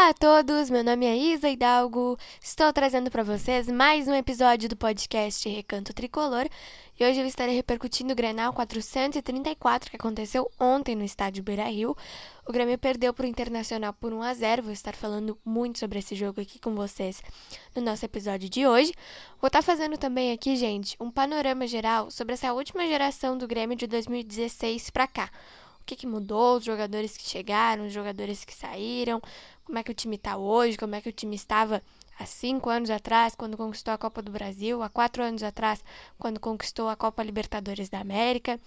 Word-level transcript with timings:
Olá 0.00 0.08
a 0.08 0.14
todos, 0.14 0.70
meu 0.70 0.82
nome 0.82 1.04
é 1.04 1.14
Isa 1.14 1.50
Hidalgo, 1.50 2.16
estou 2.40 2.72
trazendo 2.72 3.10
para 3.10 3.22
vocês 3.22 3.68
mais 3.68 4.08
um 4.08 4.14
episódio 4.14 4.66
do 4.66 4.74
podcast 4.74 5.46
Recanto 5.46 5.92
Tricolor 5.92 6.48
e 6.98 7.04
hoje 7.04 7.20
eu 7.20 7.26
estarei 7.26 7.54
repercutindo 7.54 8.14
o 8.14 8.16
Grenal 8.16 8.50
434 8.54 9.90
que 9.90 9.96
aconteceu 9.96 10.50
ontem 10.58 10.96
no 10.96 11.04
estádio 11.04 11.44
Beira-Rio. 11.44 11.94
O 12.48 12.50
Grêmio 12.50 12.78
perdeu 12.78 13.12
para 13.12 13.26
o 13.26 13.28
Internacional 13.28 13.92
por 13.92 14.14
1 14.14 14.22
a 14.22 14.32
0 14.32 14.62
vou 14.62 14.72
estar 14.72 14.96
falando 14.96 15.38
muito 15.44 15.78
sobre 15.78 15.98
esse 15.98 16.14
jogo 16.14 16.40
aqui 16.40 16.58
com 16.58 16.74
vocês 16.74 17.22
no 17.76 17.82
nosso 17.82 18.02
episódio 18.02 18.48
de 18.48 18.66
hoje. 18.66 18.94
Vou 19.38 19.48
estar 19.48 19.60
fazendo 19.60 19.98
também 19.98 20.32
aqui, 20.32 20.56
gente, 20.56 20.96
um 20.98 21.10
panorama 21.10 21.66
geral 21.66 22.10
sobre 22.10 22.32
essa 22.32 22.54
última 22.54 22.86
geração 22.86 23.36
do 23.36 23.46
Grêmio 23.46 23.76
de 23.76 23.86
2016 23.86 24.88
para 24.88 25.06
cá 25.06 25.30
o 25.80 25.84
que, 25.84 25.96
que, 25.96 26.06
mudou, 26.06 26.58
os 26.58 26.64
jogadores 26.64 27.16
que 27.16 27.28
chegaram, 27.28 27.86
os 27.86 27.92
jogadores 27.92 28.44
que 28.44 28.54
saíram, 28.54 29.20
como 29.70 29.78
é 29.78 29.84
que 29.84 29.92
o 29.92 29.94
time 29.94 30.16
está 30.16 30.36
hoje, 30.36 30.76
como 30.76 30.96
é 30.96 31.00
que 31.00 31.08
o 31.08 31.12
time 31.12 31.36
estava 31.36 31.80
há 32.18 32.26
cinco 32.26 32.68
anos 32.68 32.90
atrás, 32.90 33.36
quando 33.36 33.56
conquistou 33.56 33.94
a 33.94 33.98
Copa 33.98 34.20
do 34.20 34.32
Brasil, 34.32 34.82
há 34.82 34.88
quatro 34.88 35.22
anos 35.22 35.44
atrás, 35.44 35.82
quando 36.18 36.40
conquistou 36.40 36.88
a 36.88 36.96
Copa 36.96 37.22
Libertadores 37.22 37.88
da 37.88 38.00
América. 38.00 38.58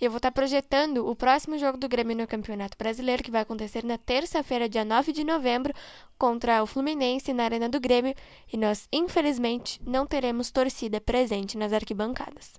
E 0.00 0.04
eu 0.04 0.10
vou 0.10 0.16
estar 0.16 0.32
projetando 0.32 1.08
o 1.08 1.14
próximo 1.14 1.56
jogo 1.58 1.78
do 1.78 1.88
Grêmio 1.88 2.16
no 2.16 2.26
Campeonato 2.26 2.76
Brasileiro, 2.76 3.22
que 3.22 3.30
vai 3.30 3.42
acontecer 3.42 3.84
na 3.84 3.96
terça-feira, 3.96 4.68
dia 4.68 4.84
9 4.84 5.12
de 5.12 5.22
novembro, 5.22 5.72
contra 6.18 6.60
o 6.60 6.66
Fluminense 6.66 7.32
na 7.32 7.44
Arena 7.44 7.68
do 7.68 7.78
Grêmio. 7.78 8.16
E 8.52 8.56
nós, 8.56 8.88
infelizmente, 8.92 9.80
não 9.86 10.08
teremos 10.08 10.50
torcida 10.50 11.00
presente 11.00 11.56
nas 11.56 11.72
arquibancadas. 11.72 12.52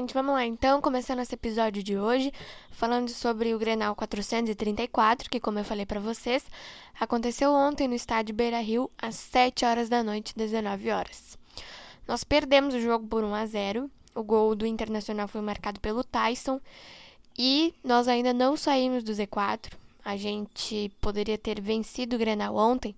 Gente, 0.00 0.14
vamos 0.14 0.34
lá 0.34 0.46
então, 0.46 0.80
começando 0.80 1.18
esse 1.18 1.34
episódio 1.34 1.82
de 1.82 1.98
hoje, 1.98 2.32
falando 2.70 3.10
sobre 3.10 3.54
o 3.54 3.58
Grenal 3.58 3.94
434, 3.94 5.28
que, 5.28 5.38
como 5.38 5.58
eu 5.58 5.64
falei 5.64 5.84
para 5.84 6.00
vocês, 6.00 6.42
aconteceu 6.98 7.52
ontem 7.52 7.86
no 7.86 7.94
estádio 7.94 8.34
Beira 8.34 8.60
Rio, 8.60 8.90
às 8.96 9.14
7 9.16 9.62
horas 9.66 9.90
da 9.90 10.02
noite, 10.02 10.32
19 10.34 10.90
horas. 10.90 11.36
Nós 12.08 12.24
perdemos 12.24 12.74
o 12.74 12.80
jogo 12.80 13.06
por 13.06 13.22
1 13.22 13.34
a 13.34 13.44
0 13.44 13.90
o 14.14 14.22
gol 14.22 14.54
do 14.54 14.66
Internacional 14.66 15.28
foi 15.28 15.42
marcado 15.42 15.78
pelo 15.80 16.02
Tyson, 16.02 16.58
e 17.38 17.74
nós 17.84 18.08
ainda 18.08 18.32
não 18.32 18.56
saímos 18.56 19.04
do 19.04 19.12
Z4. 19.12 19.70
A 20.02 20.16
gente 20.16 20.90
poderia 20.98 21.36
ter 21.36 21.60
vencido 21.60 22.16
o 22.16 22.18
Grenal 22.18 22.56
ontem 22.56 22.96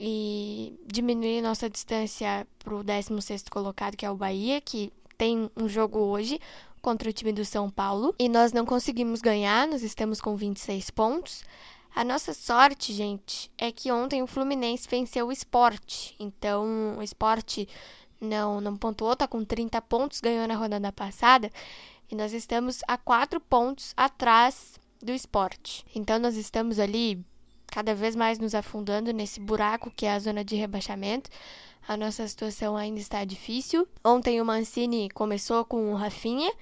e 0.00 0.74
diminuir 0.84 1.40
nossa 1.42 1.70
distância 1.70 2.44
para 2.58 2.74
o 2.74 2.82
16 2.82 3.44
colocado, 3.48 3.96
que 3.96 4.04
é 4.04 4.10
o 4.10 4.16
Bahia, 4.16 4.60
que 4.60 4.92
tem 5.18 5.50
um 5.56 5.68
jogo 5.68 5.98
hoje 5.98 6.40
contra 6.80 7.10
o 7.10 7.12
time 7.12 7.32
do 7.32 7.44
São 7.44 7.68
Paulo 7.68 8.14
e 8.18 8.28
nós 8.28 8.52
não 8.52 8.64
conseguimos 8.64 9.20
ganhar, 9.20 9.66
nós 9.66 9.82
estamos 9.82 10.20
com 10.20 10.36
26 10.36 10.90
pontos. 10.90 11.44
A 11.94 12.04
nossa 12.04 12.32
sorte, 12.32 12.92
gente, 12.92 13.50
é 13.58 13.72
que 13.72 13.90
ontem 13.90 14.22
o 14.22 14.26
Fluminense 14.26 14.88
venceu 14.88 15.26
o 15.26 15.32
esporte. 15.32 16.14
Então, 16.20 16.96
o 16.96 17.02
esporte 17.02 17.68
não, 18.20 18.60
não 18.60 18.76
pontuou, 18.76 19.16
tá 19.16 19.26
com 19.26 19.44
30 19.44 19.82
pontos, 19.82 20.20
ganhou 20.20 20.46
na 20.46 20.54
rodada 20.54 20.92
passada. 20.92 21.50
E 22.10 22.14
nós 22.14 22.32
estamos 22.32 22.80
a 22.86 22.96
4 22.96 23.40
pontos 23.40 23.92
atrás 23.96 24.78
do 25.02 25.10
esporte. 25.10 25.84
Então, 25.94 26.18
nós 26.20 26.36
estamos 26.36 26.78
ali 26.78 27.24
cada 27.66 27.94
vez 27.94 28.14
mais 28.14 28.38
nos 28.38 28.54
afundando 28.54 29.12
nesse 29.12 29.40
buraco 29.40 29.90
que 29.90 30.06
é 30.06 30.12
a 30.12 30.18
zona 30.18 30.44
de 30.44 30.54
rebaixamento. 30.54 31.28
A 31.88 31.96
nossa 31.96 32.28
situação 32.28 32.76
ainda 32.76 33.00
está 33.00 33.24
difícil. 33.24 33.88
Ontem 34.04 34.42
o 34.42 34.44
Mancini 34.44 35.08
começou 35.08 35.64
com 35.64 35.90
o 35.90 35.96
Rafinha 35.96 36.52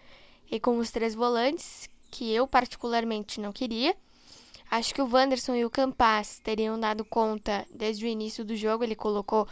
e 0.48 0.60
com 0.60 0.78
os 0.78 0.92
três 0.92 1.16
volantes, 1.16 1.90
que 2.12 2.32
eu 2.32 2.46
particularmente 2.46 3.40
não 3.40 3.52
queria. 3.52 3.96
Acho 4.70 4.94
que 4.94 5.02
o 5.02 5.12
Wanderson 5.12 5.56
e 5.56 5.64
o 5.64 5.70
Campaz 5.70 6.38
teriam 6.38 6.78
dado 6.78 7.04
conta 7.04 7.66
desde 7.74 8.04
o 8.04 8.08
início 8.08 8.44
do 8.44 8.54
jogo. 8.54 8.84
Ele 8.84 8.94
colocou 8.94 9.48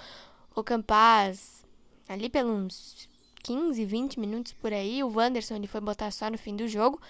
o 0.55 0.63
Campaz 0.63 1.65
ali 2.09 2.29
pelos 2.29 3.09
15, 3.43 3.85
20 3.85 4.21
minutos 4.21 4.53
por 4.53 4.73
aí. 4.73 5.03
O 5.03 5.13
Wanderson 5.13 5.57
ele 5.57 5.67
foi 5.67 5.81
botar 5.81 6.13
só 6.13 6.31
no 6.31 6.39
fim 6.39 6.55
do 6.55 6.69
jogo. 6.69 7.01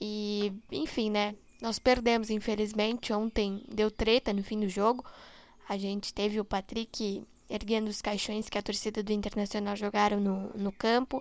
E, 0.00 0.52
enfim, 0.70 1.10
né? 1.10 1.34
Nós 1.60 1.80
perdemos, 1.80 2.30
infelizmente. 2.30 3.12
Ontem 3.12 3.64
deu 3.68 3.90
treta 3.90 4.32
no 4.32 4.44
fim 4.44 4.60
do 4.60 4.68
jogo. 4.68 5.04
A 5.68 5.76
gente 5.76 6.14
teve 6.14 6.38
o 6.38 6.44
Patrick 6.44 7.26
erguendo 7.50 7.88
os 7.88 8.00
caixões 8.00 8.48
que 8.48 8.56
a 8.56 8.62
torcida 8.62 9.02
do 9.02 9.12
Internacional 9.12 9.74
jogaram 9.74 10.20
no, 10.20 10.50
no 10.54 10.70
campo. 10.70 11.18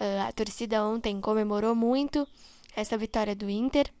Uh, 0.00 0.26
a 0.26 0.32
torcida 0.32 0.82
ontem 0.84 1.20
comemorou 1.20 1.74
muito 1.74 2.26
essa 2.74 2.96
vitória 2.96 3.36
do 3.36 3.48
Inter. 3.48 3.92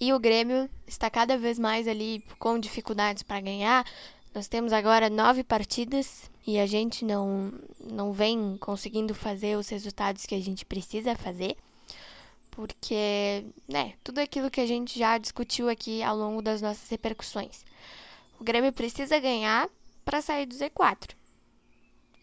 E 0.00 0.12
o 0.12 0.18
Grêmio 0.18 0.68
está 0.86 1.08
cada 1.08 1.38
vez 1.38 1.58
mais 1.58 1.86
ali 1.86 2.24
com 2.38 2.58
dificuldades 2.58 3.22
para 3.22 3.40
ganhar. 3.40 3.86
Nós 4.34 4.48
temos 4.48 4.72
agora 4.72 5.08
nove 5.08 5.44
partidas 5.44 6.28
e 6.44 6.58
a 6.58 6.66
gente 6.66 7.04
não, 7.04 7.52
não 7.78 8.12
vem 8.12 8.56
conseguindo 8.58 9.14
fazer 9.14 9.56
os 9.56 9.68
resultados 9.68 10.26
que 10.26 10.34
a 10.34 10.40
gente 10.40 10.64
precisa 10.64 11.14
fazer. 11.14 11.56
Porque, 12.50 13.44
né, 13.68 13.94
tudo 14.02 14.18
aquilo 14.18 14.50
que 14.50 14.60
a 14.60 14.66
gente 14.66 14.98
já 14.98 15.16
discutiu 15.18 15.68
aqui 15.68 16.02
ao 16.02 16.16
longo 16.16 16.42
das 16.42 16.60
nossas 16.60 16.88
repercussões. 16.88 17.64
O 18.38 18.44
Grêmio 18.44 18.72
precisa 18.72 19.18
ganhar 19.20 19.68
para 20.04 20.20
sair 20.20 20.46
do 20.46 20.54
Z4. 20.54 21.14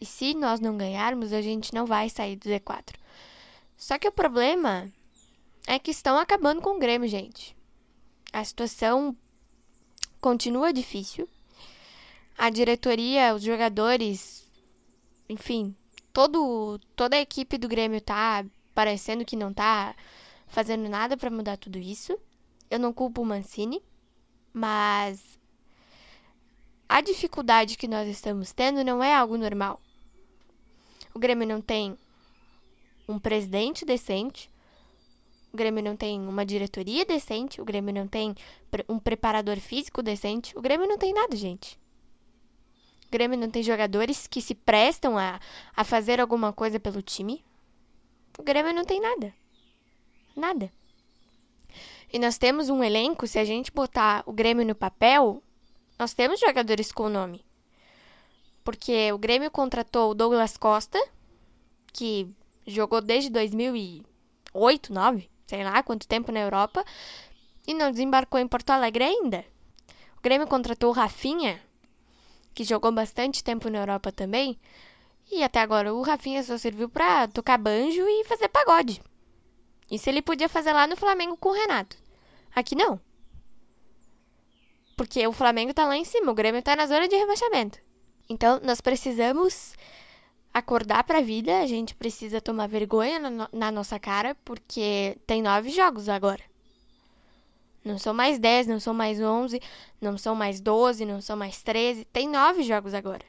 E 0.00 0.06
se 0.06 0.34
nós 0.34 0.60
não 0.60 0.76
ganharmos, 0.76 1.32
a 1.32 1.40
gente 1.40 1.72
não 1.72 1.86
vai 1.86 2.08
sair 2.08 2.36
do 2.36 2.48
Z4. 2.48 2.94
Só 3.76 3.98
que 3.98 4.08
o 4.08 4.12
problema 4.12 4.92
é 5.66 5.78
que 5.78 5.90
estão 5.90 6.18
acabando 6.18 6.60
com 6.60 6.76
o 6.76 6.78
Grêmio, 6.78 7.08
gente. 7.08 7.56
A 8.32 8.44
situação 8.44 9.16
continua 10.20 10.72
difícil. 10.72 11.28
A 12.36 12.50
diretoria, 12.50 13.34
os 13.34 13.42
jogadores, 13.42 14.48
enfim, 15.28 15.74
todo, 16.12 16.80
toda 16.96 17.16
a 17.16 17.20
equipe 17.20 17.58
do 17.58 17.68
Grêmio 17.68 18.00
tá 18.00 18.44
parecendo 18.74 19.24
que 19.24 19.36
não 19.36 19.52
tá 19.52 19.94
fazendo 20.46 20.88
nada 20.88 21.16
para 21.16 21.30
mudar 21.30 21.56
tudo 21.56 21.78
isso. 21.78 22.18
Eu 22.70 22.78
não 22.78 22.92
culpo 22.92 23.22
o 23.22 23.26
Mancini, 23.26 23.82
mas 24.52 25.31
a 26.92 27.00
dificuldade 27.00 27.78
que 27.78 27.88
nós 27.88 28.06
estamos 28.06 28.52
tendo 28.52 28.84
não 28.84 29.02
é 29.02 29.14
algo 29.14 29.38
normal. 29.38 29.80
O 31.14 31.18
Grêmio 31.18 31.48
não 31.48 31.58
tem 31.58 31.96
um 33.08 33.18
presidente 33.18 33.82
decente, 33.82 34.50
o 35.50 35.56
Grêmio 35.56 35.82
não 35.82 35.96
tem 35.96 36.20
uma 36.20 36.44
diretoria 36.44 37.06
decente, 37.06 37.62
o 37.62 37.64
Grêmio 37.64 37.94
não 37.94 38.06
tem 38.06 38.34
um 38.86 38.98
preparador 38.98 39.58
físico 39.58 40.02
decente, 40.02 40.54
o 40.54 40.60
Grêmio 40.60 40.86
não 40.86 40.98
tem 40.98 41.14
nada, 41.14 41.34
gente. 41.34 41.80
O 43.06 43.10
Grêmio 43.10 43.38
não 43.38 43.48
tem 43.48 43.62
jogadores 43.62 44.26
que 44.26 44.42
se 44.42 44.54
prestam 44.54 45.16
a, 45.16 45.40
a 45.74 45.84
fazer 45.84 46.20
alguma 46.20 46.52
coisa 46.52 46.78
pelo 46.78 47.00
time. 47.00 47.42
O 48.38 48.42
Grêmio 48.42 48.74
não 48.74 48.84
tem 48.84 49.00
nada. 49.00 49.32
Nada. 50.36 50.70
E 52.12 52.18
nós 52.18 52.36
temos 52.36 52.68
um 52.68 52.84
elenco, 52.84 53.26
se 53.26 53.38
a 53.38 53.44
gente 53.46 53.72
botar 53.72 54.22
o 54.26 54.32
Grêmio 54.32 54.66
no 54.66 54.74
papel, 54.74 55.42
nós 56.02 56.14
temos 56.14 56.40
jogadores 56.40 56.90
com 56.90 57.08
nome. 57.08 57.44
Porque 58.64 59.12
o 59.12 59.18
Grêmio 59.18 59.52
contratou 59.52 60.10
o 60.10 60.14
Douglas 60.14 60.56
Costa, 60.56 60.98
que 61.92 62.28
jogou 62.66 63.00
desde 63.00 63.30
2008, 63.30 64.92
9, 64.92 65.30
sei 65.46 65.62
lá 65.62 65.80
quanto 65.80 66.08
tempo 66.08 66.32
na 66.32 66.40
Europa, 66.40 66.84
e 67.68 67.72
não 67.72 67.92
desembarcou 67.92 68.40
em 68.40 68.48
Porto 68.48 68.70
Alegre 68.70 69.04
ainda. 69.04 69.44
O 70.18 70.20
Grêmio 70.20 70.48
contratou 70.48 70.90
o 70.90 70.92
Rafinha, 70.92 71.60
que 72.52 72.64
jogou 72.64 72.90
bastante 72.90 73.44
tempo 73.44 73.70
na 73.70 73.78
Europa 73.78 74.10
também, 74.10 74.58
E 75.30 75.42
até 75.44 75.60
agora 75.60 75.94
o 75.94 76.02
Rafinha 76.02 76.42
só 76.42 76.58
serviu 76.58 76.88
pra 76.88 77.28
tocar 77.28 77.58
banjo 77.58 78.02
e 78.08 78.24
fazer 78.24 78.48
pagode. 78.48 79.00
Isso 79.88 80.08
ele 80.08 80.20
podia 80.20 80.48
fazer 80.48 80.72
lá 80.72 80.86
no 80.86 80.96
Flamengo 80.96 81.36
com 81.36 81.50
o 81.50 81.54
Renato. 81.54 81.96
Aqui 82.54 82.74
não. 82.74 83.00
Porque 85.02 85.26
o 85.26 85.32
Flamengo 85.32 85.74
tá 85.74 85.84
lá 85.84 85.96
em 85.96 86.04
cima, 86.04 86.30
o 86.30 86.34
Grêmio 86.34 86.62
tá 86.62 86.76
na 86.76 86.86
zona 86.86 87.08
de 87.08 87.16
rebaixamento. 87.16 87.76
Então, 88.28 88.60
nós 88.62 88.80
precisamos 88.80 89.74
acordar 90.54 91.02
pra 91.02 91.20
vida, 91.20 91.58
a 91.58 91.66
gente 91.66 91.92
precisa 91.92 92.40
tomar 92.40 92.68
vergonha 92.68 93.18
na, 93.18 93.48
na 93.52 93.72
nossa 93.72 93.98
cara, 93.98 94.36
porque 94.44 95.18
tem 95.26 95.42
nove 95.42 95.70
jogos 95.70 96.08
agora. 96.08 96.40
Não 97.84 97.98
são 97.98 98.14
mais 98.14 98.38
dez, 98.38 98.68
não 98.68 98.78
são 98.78 98.94
mais 98.94 99.20
onze, 99.20 99.60
não 100.00 100.16
são 100.16 100.36
mais 100.36 100.60
doze, 100.60 101.04
não 101.04 101.20
são 101.20 101.36
mais 101.36 101.60
treze. 101.64 102.04
Tem 102.04 102.28
nove 102.28 102.62
jogos 102.62 102.94
agora. 102.94 103.24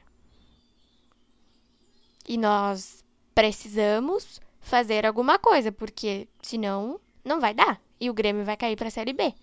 E 2.28 2.38
nós 2.38 3.04
precisamos 3.34 4.40
fazer 4.60 5.04
alguma 5.04 5.40
coisa, 5.40 5.72
porque 5.72 6.28
senão 6.40 7.00
não 7.24 7.40
vai 7.40 7.52
dar. 7.52 7.80
E 7.98 8.08
o 8.08 8.14
Grêmio 8.14 8.44
vai 8.44 8.56
cair 8.56 8.76
para 8.76 8.86
a 8.86 8.92
Série 8.92 9.12
B. 9.12 9.34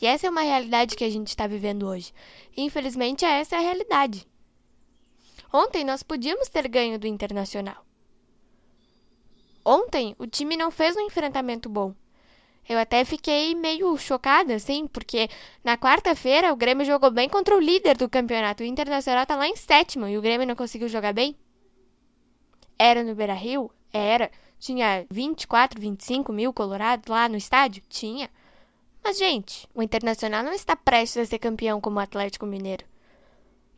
E 0.00 0.06
essa 0.06 0.26
é 0.26 0.30
uma 0.30 0.42
realidade 0.42 0.96
que 0.96 1.04
a 1.04 1.10
gente 1.10 1.28
está 1.28 1.46
vivendo 1.46 1.86
hoje. 1.86 2.12
E, 2.56 2.62
infelizmente, 2.62 3.24
essa 3.24 3.56
é 3.56 3.58
a 3.58 3.62
realidade. 3.62 4.26
Ontem 5.52 5.84
nós 5.84 6.02
podíamos 6.02 6.48
ter 6.48 6.66
ganho 6.68 6.98
do 6.98 7.06
Internacional. 7.06 7.84
Ontem 9.64 10.14
o 10.18 10.26
time 10.26 10.56
não 10.56 10.70
fez 10.70 10.96
um 10.96 11.00
enfrentamento 11.00 11.68
bom. 11.68 11.94
Eu 12.68 12.78
até 12.78 13.04
fiquei 13.04 13.54
meio 13.54 13.96
chocada, 13.98 14.54
assim, 14.54 14.86
porque 14.86 15.28
na 15.64 15.76
quarta-feira 15.76 16.52
o 16.52 16.56
Grêmio 16.56 16.86
jogou 16.86 17.10
bem 17.10 17.28
contra 17.28 17.56
o 17.56 17.60
líder 17.60 17.96
do 17.96 18.08
campeonato. 18.08 18.62
O 18.62 18.66
Internacional 18.66 19.26
tá 19.26 19.36
lá 19.36 19.46
em 19.46 19.56
sétimo 19.56 20.06
e 20.06 20.16
o 20.16 20.22
Grêmio 20.22 20.46
não 20.46 20.54
conseguiu 20.54 20.88
jogar 20.88 21.12
bem. 21.12 21.36
Era 22.78 23.02
no 23.02 23.14
Beira 23.14 23.34
Rio? 23.34 23.70
Era. 23.92 24.30
Tinha 24.58 25.04
24, 25.10 25.80
25 25.80 26.32
mil 26.32 26.52
colorados 26.52 27.06
lá 27.08 27.28
no 27.28 27.36
estádio? 27.36 27.82
Tinha. 27.88 28.30
Mas, 29.02 29.18
gente, 29.18 29.68
o 29.74 29.82
Internacional 29.82 30.42
não 30.44 30.52
está 30.52 30.76
prestes 30.76 31.22
a 31.22 31.26
ser 31.26 31.38
campeão 31.38 31.80
como 31.80 31.96
o 31.96 32.00
Atlético 32.00 32.46
Mineiro. 32.46 32.84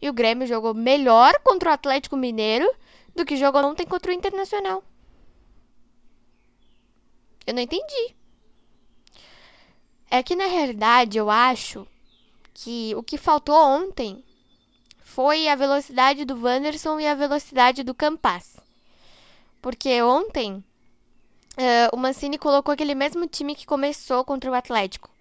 E 0.00 0.08
o 0.08 0.12
Grêmio 0.12 0.46
jogou 0.46 0.74
melhor 0.74 1.38
contra 1.42 1.70
o 1.70 1.72
Atlético 1.72 2.16
Mineiro 2.16 2.70
do 3.14 3.24
que 3.24 3.36
jogou 3.36 3.64
ontem 3.64 3.86
contra 3.86 4.10
o 4.10 4.14
Internacional. 4.14 4.84
Eu 7.46 7.54
não 7.54 7.62
entendi. 7.62 8.14
É 10.10 10.22
que 10.22 10.36
na 10.36 10.46
realidade 10.46 11.16
eu 11.16 11.30
acho 11.30 11.86
que 12.52 12.94
o 12.94 13.02
que 13.02 13.16
faltou 13.16 13.56
ontem 13.56 14.22
foi 15.00 15.48
a 15.48 15.54
velocidade 15.54 16.24
do 16.24 16.40
Wanderson 16.40 17.00
e 17.00 17.06
a 17.06 17.14
velocidade 17.14 17.82
do 17.82 17.94
Campas. 17.94 18.56
Porque 19.62 20.02
ontem 20.02 20.62
uh, 21.56 21.94
o 21.94 21.96
Mancini 21.96 22.36
colocou 22.36 22.72
aquele 22.72 22.94
mesmo 22.94 23.26
time 23.26 23.54
que 23.54 23.66
começou 23.66 24.24
contra 24.24 24.50
o 24.50 24.54
Atlético. 24.54 25.13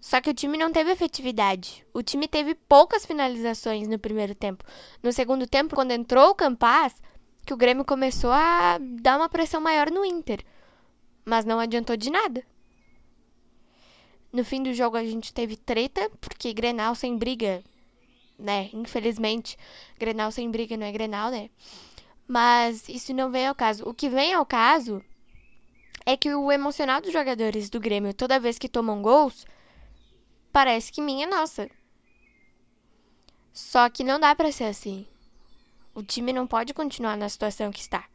Só 0.00 0.20
que 0.20 0.30
o 0.30 0.34
time 0.34 0.56
não 0.56 0.70
teve 0.70 0.92
efetividade. 0.92 1.84
O 1.92 2.02
time 2.02 2.28
teve 2.28 2.54
poucas 2.54 3.04
finalizações 3.04 3.88
no 3.88 3.98
primeiro 3.98 4.34
tempo. 4.34 4.64
No 5.02 5.12
segundo 5.12 5.46
tempo, 5.46 5.74
quando 5.74 5.90
entrou 5.90 6.30
o 6.30 6.34
Campas, 6.34 6.94
que 7.44 7.54
o 7.54 7.56
Grêmio 7.56 7.84
começou 7.84 8.30
a 8.30 8.78
dar 8.78 9.16
uma 9.16 9.28
pressão 9.28 9.60
maior 9.60 9.90
no 9.90 10.04
Inter. 10.04 10.44
Mas 11.24 11.44
não 11.44 11.58
adiantou 11.58 11.96
de 11.96 12.10
nada. 12.10 12.44
No 14.32 14.44
fim 14.44 14.62
do 14.62 14.74
jogo 14.74 14.96
a 14.96 15.04
gente 15.04 15.32
teve 15.32 15.56
treta, 15.56 16.10
porque 16.20 16.52
Grenal 16.52 16.94
sem 16.94 17.16
briga, 17.16 17.64
né? 18.38 18.68
Infelizmente, 18.72 19.56
Grenal 19.98 20.30
sem 20.30 20.50
briga 20.50 20.76
não 20.76 20.86
é 20.86 20.92
Grenal, 20.92 21.30
né? 21.30 21.48
Mas 22.28 22.88
isso 22.88 23.14
não 23.14 23.30
vem 23.30 23.46
ao 23.46 23.54
caso. 23.54 23.88
O 23.88 23.94
que 23.94 24.08
vem 24.08 24.34
ao 24.34 24.44
caso 24.44 25.02
é 26.04 26.16
que 26.16 26.34
o 26.34 26.52
emocional 26.52 27.00
dos 27.00 27.12
jogadores 27.12 27.70
do 27.70 27.80
Grêmio, 27.80 28.12
toda 28.12 28.38
vez 28.38 28.58
que 28.58 28.68
tomam 28.68 29.00
gols, 29.00 29.46
parece 30.56 30.90
que 30.90 31.02
minha 31.02 31.26
é 31.26 31.28
nossa. 31.28 31.68
Só 33.52 33.90
que 33.90 34.02
não 34.02 34.18
dá 34.18 34.34
para 34.34 34.50
ser 34.50 34.64
assim. 34.64 35.06
O 35.94 36.02
time 36.02 36.32
não 36.32 36.46
pode 36.46 36.72
continuar 36.72 37.14
na 37.14 37.28
situação 37.28 37.70
que 37.70 37.80
está. 37.80 38.08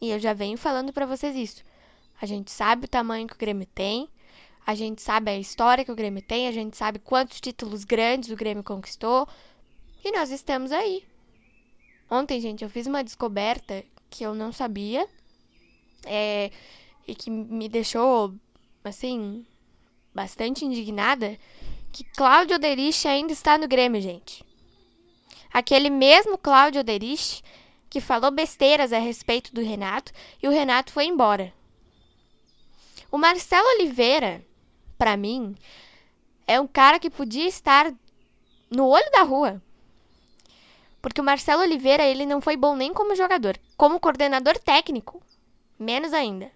E 0.00 0.12
eu 0.12 0.20
já 0.20 0.32
venho 0.32 0.56
falando 0.56 0.92
para 0.92 1.06
vocês 1.06 1.34
isso. 1.34 1.64
A 2.22 2.24
gente 2.24 2.52
sabe 2.52 2.84
o 2.84 2.88
tamanho 2.88 3.26
que 3.26 3.34
o 3.34 3.36
Grêmio 3.36 3.66
tem, 3.66 4.08
a 4.64 4.76
gente 4.76 5.02
sabe 5.02 5.32
a 5.32 5.36
história 5.36 5.84
que 5.84 5.90
o 5.90 5.96
Grêmio 5.96 6.22
tem, 6.22 6.46
a 6.46 6.52
gente 6.52 6.76
sabe 6.76 7.00
quantos 7.00 7.40
títulos 7.40 7.82
grandes 7.82 8.30
o 8.30 8.36
Grêmio 8.36 8.62
conquistou. 8.62 9.26
E 10.04 10.12
nós 10.12 10.30
estamos 10.30 10.70
aí. 10.70 11.04
Ontem, 12.08 12.40
gente, 12.40 12.62
eu 12.62 12.70
fiz 12.70 12.86
uma 12.86 13.02
descoberta 13.02 13.84
que 14.08 14.22
eu 14.22 14.36
não 14.36 14.52
sabia. 14.52 15.04
É, 16.04 16.52
e 17.08 17.14
que 17.16 17.28
me 17.28 17.68
deixou, 17.68 18.32
assim, 18.84 19.44
bastante 20.14 20.64
indignada. 20.64 21.38
Que 21.92 22.04
Cláudio 22.04 22.56
Oderich 22.56 23.06
ainda 23.08 23.32
está 23.32 23.58
no 23.58 23.66
Grêmio, 23.66 24.00
gente. 24.00 24.44
Aquele 25.52 25.90
mesmo 25.90 26.38
Cláudio 26.38 26.80
Oderich 26.80 27.42
que 27.88 28.00
falou 28.00 28.30
besteiras 28.30 28.92
a 28.92 28.98
respeito 28.98 29.52
do 29.52 29.60
Renato 29.60 30.12
e 30.40 30.46
o 30.46 30.50
Renato 30.52 30.92
foi 30.92 31.06
embora. 31.06 31.52
O 33.10 33.18
Marcelo 33.18 33.66
Oliveira 33.74 34.44
para 35.00 35.16
mim, 35.16 35.56
é 36.46 36.60
um 36.60 36.66
cara 36.66 36.98
que 36.98 37.08
podia 37.08 37.48
estar 37.48 37.90
no 38.70 38.86
olho 38.86 39.10
da 39.12 39.22
rua. 39.22 39.62
Porque 41.00 41.22
o 41.22 41.24
Marcelo 41.24 41.62
Oliveira, 41.62 42.04
ele 42.04 42.26
não 42.26 42.42
foi 42.42 42.54
bom 42.54 42.76
nem 42.76 42.92
como 42.92 43.16
jogador, 43.16 43.58
como 43.78 43.98
coordenador 43.98 44.58
técnico, 44.58 45.22
menos 45.78 46.12
ainda. 46.12 46.52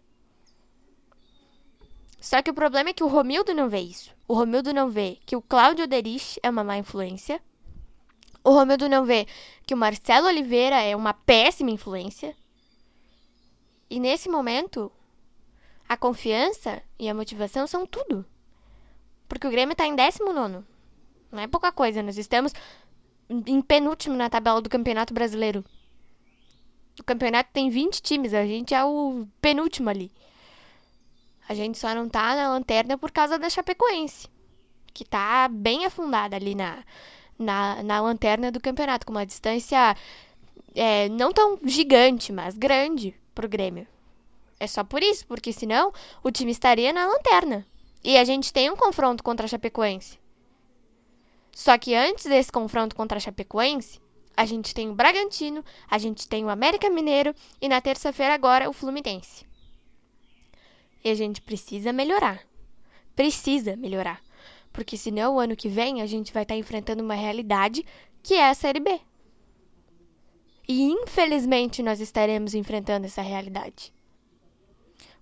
Só 2.25 2.41
que 2.41 2.50
o 2.50 2.55
problema 2.55 2.88
é 2.88 2.94
que 2.94 3.05
o 3.05 3.06
Romildo 3.06 3.53
não 3.53 3.69
vê 3.69 3.81
isso. 3.81 4.11
O 4.26 4.32
Romildo 4.32 4.73
não 4.73 4.88
vê 4.88 5.19
que 5.26 5.37
o 5.37 5.43
Cláudio 5.43 5.87
Derich 5.87 6.41
é 6.43 6.49
uma 6.49 6.65
má 6.65 6.79
influência. 6.79 7.38
O 8.43 8.49
Romildo 8.49 8.88
não 8.88 9.05
vê 9.05 9.26
que 9.67 9.75
o 9.75 9.76
Marcelo 9.76 10.29
Oliveira 10.29 10.81
é 10.81 10.97
uma 10.97 11.12
péssima 11.12 11.71
influência. 11.71 12.35
E 13.91 14.00
nesse 14.00 14.31
momento, 14.31 14.91
a 15.87 15.99
confiança 15.99 16.82
e 16.99 17.11
a 17.11 17.15
motivação 17.15 17.67
são 17.67 17.85
tudo. 17.85 18.25
Porque 19.29 19.47
o 19.47 19.50
Grêmio 19.50 19.73
está 19.73 19.87
em 19.87 19.94
19. 19.94 20.65
Não 21.31 21.43
é 21.43 21.47
pouca 21.47 21.71
coisa. 21.71 22.03
Nós 22.03 22.17
estamos 22.17 22.55
em 23.29 23.61
penúltimo 23.61 24.17
na 24.17 24.31
tabela 24.31 24.62
do 24.62 24.71
Campeonato 24.71 25.12
Brasileiro. 25.12 25.62
O 26.99 27.05
campeonato 27.05 27.50
tem 27.53 27.69
20 27.69 28.00
times, 28.00 28.33
a 28.33 28.47
gente 28.47 28.73
é 28.73 28.83
o 28.83 29.26
penúltimo 29.43 29.90
ali. 29.90 30.11
A 31.48 31.54
gente 31.54 31.78
só 31.78 31.94
não 31.94 32.08
tá 32.08 32.34
na 32.34 32.48
lanterna 32.48 32.96
por 32.96 33.10
causa 33.10 33.38
da 33.38 33.50
Chapecoense, 33.50 34.28
que 34.92 35.04
tá 35.04 35.48
bem 35.48 35.84
afundada 35.84 36.36
ali 36.36 36.54
na, 36.54 36.82
na, 37.38 37.82
na 37.82 38.00
lanterna 38.00 38.50
do 38.50 38.60
campeonato, 38.60 39.06
com 39.06 39.12
uma 39.12 39.26
distância 39.26 39.96
é, 40.74 41.08
não 41.08 41.32
tão 41.32 41.58
gigante, 41.64 42.32
mas 42.32 42.56
grande 42.56 43.14
pro 43.34 43.48
Grêmio. 43.48 43.86
É 44.58 44.66
só 44.66 44.82
por 44.82 45.02
isso, 45.02 45.26
porque 45.26 45.52
senão 45.52 45.92
o 46.22 46.30
time 46.30 46.52
estaria 46.52 46.92
na 46.92 47.06
lanterna. 47.06 47.66
E 48.02 48.16
a 48.16 48.24
gente 48.24 48.52
tem 48.52 48.70
um 48.70 48.76
confronto 48.76 49.22
contra 49.22 49.46
a 49.46 49.48
Chapecoense. 49.48 50.18
Só 51.52 51.76
que 51.78 51.94
antes 51.94 52.24
desse 52.24 52.50
confronto 52.50 52.96
contra 52.96 53.16
a 53.16 53.20
Chapecoense, 53.20 54.00
a 54.36 54.44
gente 54.44 54.74
tem 54.74 54.90
o 54.90 54.94
Bragantino, 54.94 55.64
a 55.88 55.98
gente 55.98 56.28
tem 56.28 56.44
o 56.44 56.50
América 56.50 56.90
Mineiro 56.90 57.34
e 57.60 57.68
na 57.68 57.80
terça-feira 57.80 58.34
agora 58.34 58.68
o 58.68 58.72
Fluminense. 58.72 59.46
E 61.04 61.11
a 61.11 61.14
gente 61.14 61.42
precisa 61.42 61.92
melhorar. 61.92 62.42
Precisa 63.14 63.76
melhorar. 63.76 64.23
Porque 64.73 64.96
senão 64.96 65.37
o 65.37 65.38
ano 65.38 65.54
que 65.54 65.68
vem 65.68 66.02
a 66.02 66.06
gente 66.06 66.32
vai 66.32 66.42
estar 66.42 66.54
tá 66.54 66.58
enfrentando 66.58 67.04
uma 67.04 67.14
realidade 67.14 67.84
que 68.23 68.34
é 68.34 68.49
a 68.49 68.54
Série 68.54 68.80
B. 68.80 69.00
E 70.66 70.82
infelizmente 70.82 71.82
nós 71.82 72.00
estaremos 72.00 72.54
enfrentando 72.54 73.06
essa 73.06 73.20
realidade. 73.20 73.92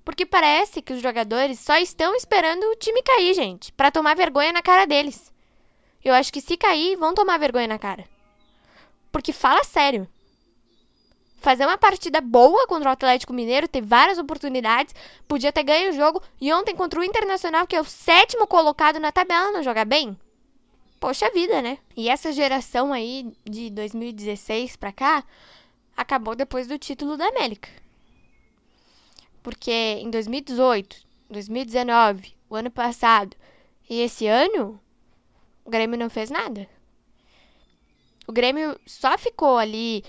Porque 0.04 0.24
parece 0.24 0.80
que 0.80 0.92
os 0.92 1.02
jogadores 1.02 1.58
só 1.58 1.76
estão 1.76 2.14
esperando 2.14 2.62
o 2.64 2.76
time 2.76 3.02
cair, 3.02 3.34
gente, 3.34 3.72
para 3.72 3.90
tomar 3.90 4.16
vergonha 4.16 4.52
na 4.52 4.62
cara 4.62 4.86
deles. 4.86 5.32
Eu 6.04 6.14
acho 6.14 6.32
que 6.32 6.40
se 6.40 6.56
cair, 6.56 6.96
vão 6.96 7.14
tomar 7.14 7.38
vergonha 7.38 7.68
na 7.68 7.78
cara. 7.78 8.04
Porque 9.12 9.32
fala 9.32 9.62
sério. 9.62 10.08
Fazer 11.42 11.66
uma 11.66 11.76
partida 11.76 12.20
boa 12.20 12.68
contra 12.68 12.88
o 12.88 12.92
Atlético 12.92 13.32
Mineiro, 13.32 13.66
ter 13.66 13.82
várias 13.82 14.16
oportunidades, 14.16 14.94
podia 15.26 15.52
ter 15.52 15.64
ganho 15.64 15.90
o 15.90 15.92
jogo 15.92 16.22
e 16.40 16.52
ontem 16.52 16.72
contra 16.72 17.00
o 17.00 17.04
Internacional, 17.04 17.66
que 17.66 17.74
é 17.74 17.80
o 17.80 17.84
sétimo 17.84 18.46
colocado 18.46 19.00
na 19.00 19.10
tabela, 19.10 19.50
não 19.50 19.60
jogar 19.60 19.84
bem? 19.84 20.16
Poxa 21.00 21.28
vida, 21.32 21.60
né? 21.60 21.78
E 21.96 22.08
essa 22.08 22.30
geração 22.30 22.92
aí 22.92 23.34
de 23.44 23.70
2016 23.70 24.76
pra 24.76 24.92
cá 24.92 25.24
acabou 25.96 26.36
depois 26.36 26.68
do 26.68 26.78
título 26.78 27.16
da 27.16 27.26
América. 27.26 27.68
Porque 29.42 29.98
em 30.00 30.10
2018, 30.10 30.96
2019, 31.28 32.36
o 32.48 32.54
ano 32.54 32.70
passado 32.70 33.36
e 33.90 34.00
esse 34.00 34.28
ano, 34.28 34.80
o 35.64 35.70
Grêmio 35.70 35.98
não 35.98 36.08
fez 36.08 36.30
nada. 36.30 36.68
O 38.28 38.32
Grêmio 38.32 38.78
só 38.86 39.18
ficou 39.18 39.58
ali 39.58 40.04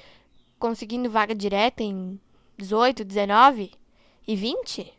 conseguindo 0.63 1.09
vaga 1.09 1.35
direta 1.35 1.83
em 1.83 2.17
18, 2.57 3.03
19 3.03 3.73
e 4.25 4.33
20? 4.33 4.93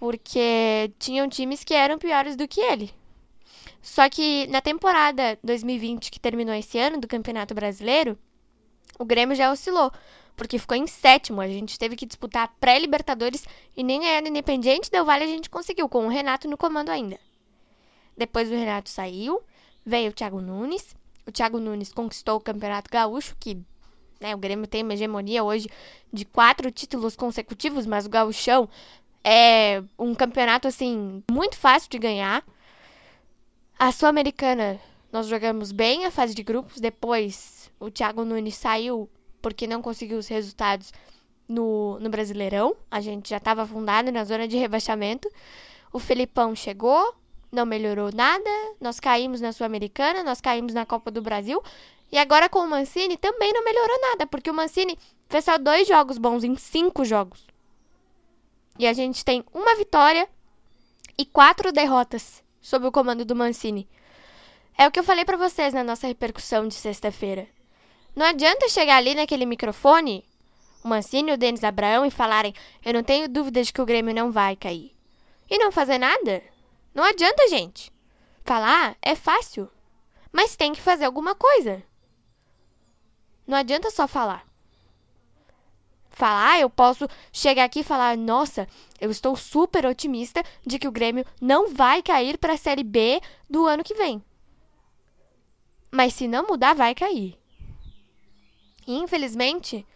Porque 0.00 0.92
tinham 0.98 1.28
times 1.28 1.62
que 1.62 1.72
eram 1.72 1.96
piores 1.96 2.34
do 2.34 2.48
que 2.48 2.60
ele. 2.60 2.90
Só 3.80 4.10
que 4.10 4.48
na 4.48 4.60
temporada 4.60 5.38
2020, 5.44 6.10
que 6.10 6.18
terminou 6.18 6.52
esse 6.56 6.76
ano, 6.76 6.98
do 6.98 7.06
Campeonato 7.06 7.54
Brasileiro, 7.54 8.18
o 8.98 9.04
Grêmio 9.04 9.36
já 9.36 9.52
oscilou, 9.52 9.92
porque 10.36 10.58
ficou 10.58 10.76
em 10.76 10.88
sétimo. 10.88 11.40
A 11.40 11.46
gente 11.46 11.78
teve 11.78 11.94
que 11.94 12.04
disputar 12.04 12.52
pré-Libertadores 12.58 13.44
e 13.76 13.84
nem 13.84 14.00
ganhando 14.00 14.28
Independiente 14.28 14.90
Del 14.90 15.04
Vale 15.04 15.22
a 15.22 15.28
gente 15.28 15.48
conseguiu, 15.48 15.88
com 15.88 16.06
o 16.06 16.08
Renato 16.08 16.48
no 16.48 16.58
comando 16.58 16.88
ainda. 16.88 17.16
Depois 18.16 18.50
o 18.50 18.54
Renato 18.54 18.90
saiu, 18.90 19.40
veio 19.86 20.10
o 20.10 20.12
Thiago 20.12 20.40
Nunes. 20.40 20.96
O 21.24 21.30
Thiago 21.30 21.60
Nunes 21.60 21.92
conquistou 21.92 22.38
o 22.38 22.40
Campeonato 22.40 22.90
Gaúcho, 22.90 23.36
que 23.38 23.64
né, 24.20 24.34
o 24.34 24.38
Grêmio 24.38 24.66
tem 24.66 24.82
uma 24.82 24.92
hegemonia 24.92 25.42
hoje 25.42 25.68
de 26.12 26.24
quatro 26.24 26.70
títulos 26.70 27.16
consecutivos, 27.16 27.86
mas 27.86 28.04
o 28.04 28.10
Gaúchão 28.10 28.68
é 29.24 29.82
um 29.98 30.14
campeonato 30.14 30.68
assim 30.68 31.22
muito 31.30 31.56
fácil 31.56 31.90
de 31.90 31.98
ganhar. 31.98 32.44
A 33.78 33.90
Sul-Americana, 33.90 34.78
nós 35.10 35.26
jogamos 35.26 35.72
bem 35.72 36.04
a 36.04 36.10
fase 36.10 36.34
de 36.34 36.42
grupos. 36.42 36.80
Depois, 36.80 37.70
o 37.80 37.90
Thiago 37.90 38.24
Nunes 38.24 38.56
saiu 38.56 39.08
porque 39.40 39.66
não 39.66 39.80
conseguiu 39.80 40.18
os 40.18 40.28
resultados 40.28 40.92
no, 41.48 41.98
no 41.98 42.10
Brasileirão. 42.10 42.76
A 42.90 43.00
gente 43.00 43.30
já 43.30 43.38
estava 43.38 43.62
afundado 43.62 44.12
na 44.12 44.24
zona 44.24 44.46
de 44.46 44.58
rebaixamento. 44.58 45.30
O 45.90 45.98
Felipão 45.98 46.54
chegou, 46.54 47.14
não 47.50 47.64
melhorou 47.64 48.10
nada. 48.14 48.50
Nós 48.78 49.00
caímos 49.00 49.40
na 49.40 49.50
Sul-Americana, 49.50 50.22
nós 50.22 50.42
caímos 50.42 50.74
na 50.74 50.84
Copa 50.84 51.10
do 51.10 51.22
Brasil. 51.22 51.62
E 52.10 52.18
agora 52.18 52.48
com 52.48 52.60
o 52.60 52.68
Mancini 52.68 53.16
também 53.16 53.52
não 53.52 53.64
melhorou 53.64 54.00
nada, 54.00 54.26
porque 54.26 54.50
o 54.50 54.54
Mancini 54.54 54.98
fez 55.28 55.44
só 55.44 55.56
dois 55.56 55.86
jogos 55.86 56.18
bons 56.18 56.42
em 56.42 56.56
cinco 56.56 57.04
jogos. 57.04 57.46
E 58.78 58.86
a 58.86 58.92
gente 58.92 59.24
tem 59.24 59.44
uma 59.54 59.76
vitória 59.76 60.28
e 61.16 61.24
quatro 61.24 61.70
derrotas 61.70 62.42
sob 62.60 62.86
o 62.86 62.92
comando 62.92 63.24
do 63.24 63.36
Mancini. 63.36 63.88
É 64.76 64.86
o 64.86 64.90
que 64.90 64.98
eu 64.98 65.04
falei 65.04 65.24
para 65.24 65.36
vocês 65.36 65.74
na 65.74 65.84
nossa 65.84 66.06
repercussão 66.06 66.66
de 66.66 66.74
sexta-feira. 66.74 67.46
Não 68.16 68.26
adianta 68.26 68.68
chegar 68.68 68.96
ali 68.96 69.14
naquele 69.14 69.46
microfone, 69.46 70.24
o 70.82 70.88
Mancini 70.88 71.30
e 71.30 71.34
o 71.34 71.38
Denis 71.38 71.62
Abraão, 71.62 72.04
e 72.04 72.10
falarem: 72.10 72.54
Eu 72.84 72.94
não 72.94 73.02
tenho 73.02 73.28
dúvida 73.28 73.62
de 73.62 73.72
que 73.72 73.80
o 73.80 73.86
Grêmio 73.86 74.14
não 74.14 74.32
vai 74.32 74.56
cair. 74.56 74.94
E 75.48 75.58
não 75.58 75.70
fazer 75.70 75.98
nada. 75.98 76.42
Não 76.94 77.04
adianta, 77.04 77.48
gente. 77.48 77.92
Falar 78.44 78.96
é 79.02 79.14
fácil. 79.14 79.70
Mas 80.32 80.56
tem 80.56 80.72
que 80.72 80.80
fazer 80.80 81.04
alguma 81.04 81.34
coisa. 81.34 81.82
Não 83.50 83.58
adianta 83.58 83.90
só 83.90 84.06
falar 84.06 84.50
falar, 86.20 86.60
eu 86.60 86.68
posso 86.68 87.08
chegar 87.32 87.64
aqui 87.64 87.80
e 87.80 87.84
falar: 87.84 88.16
nossa, 88.16 88.68
eu 89.00 89.10
estou 89.10 89.34
super 89.34 89.86
otimista 89.86 90.42
de 90.66 90.78
que 90.78 90.86
o 90.86 90.92
Grêmio 90.92 91.24
não 91.40 91.72
vai 91.72 92.02
cair 92.02 92.36
para 92.36 92.52
a 92.52 92.58
Série 92.58 92.84
B 92.84 93.20
do 93.48 93.66
ano 93.66 93.82
que 93.82 93.94
vem. 93.94 94.22
Mas 95.90 96.12
se 96.12 96.28
não 96.28 96.46
mudar, 96.46 96.74
vai 96.74 96.94
cair. 96.94 97.38
Infelizmente, 98.86 99.86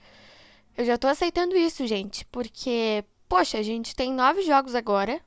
eu 0.76 0.84
já 0.84 0.94
estou 0.94 1.10
aceitando 1.10 1.56
isso, 1.56 1.86
gente, 1.86 2.24
porque, 2.26 3.04
poxa, 3.28 3.58
a 3.58 3.62
gente 3.62 3.94
tem 3.94 4.10
nove 4.12 4.42
jogos 4.42 4.74
agora. 4.74 5.20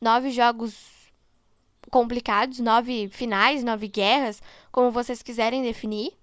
Nove 0.00 0.30
jogos 0.30 0.74
complicados, 1.90 2.58
nove 2.58 3.08
finais, 3.08 3.62
nove 3.62 3.86
guerras, 3.86 4.42
como 4.72 4.90
vocês 4.90 5.22
quiserem 5.22 5.62
definir. 5.62 6.16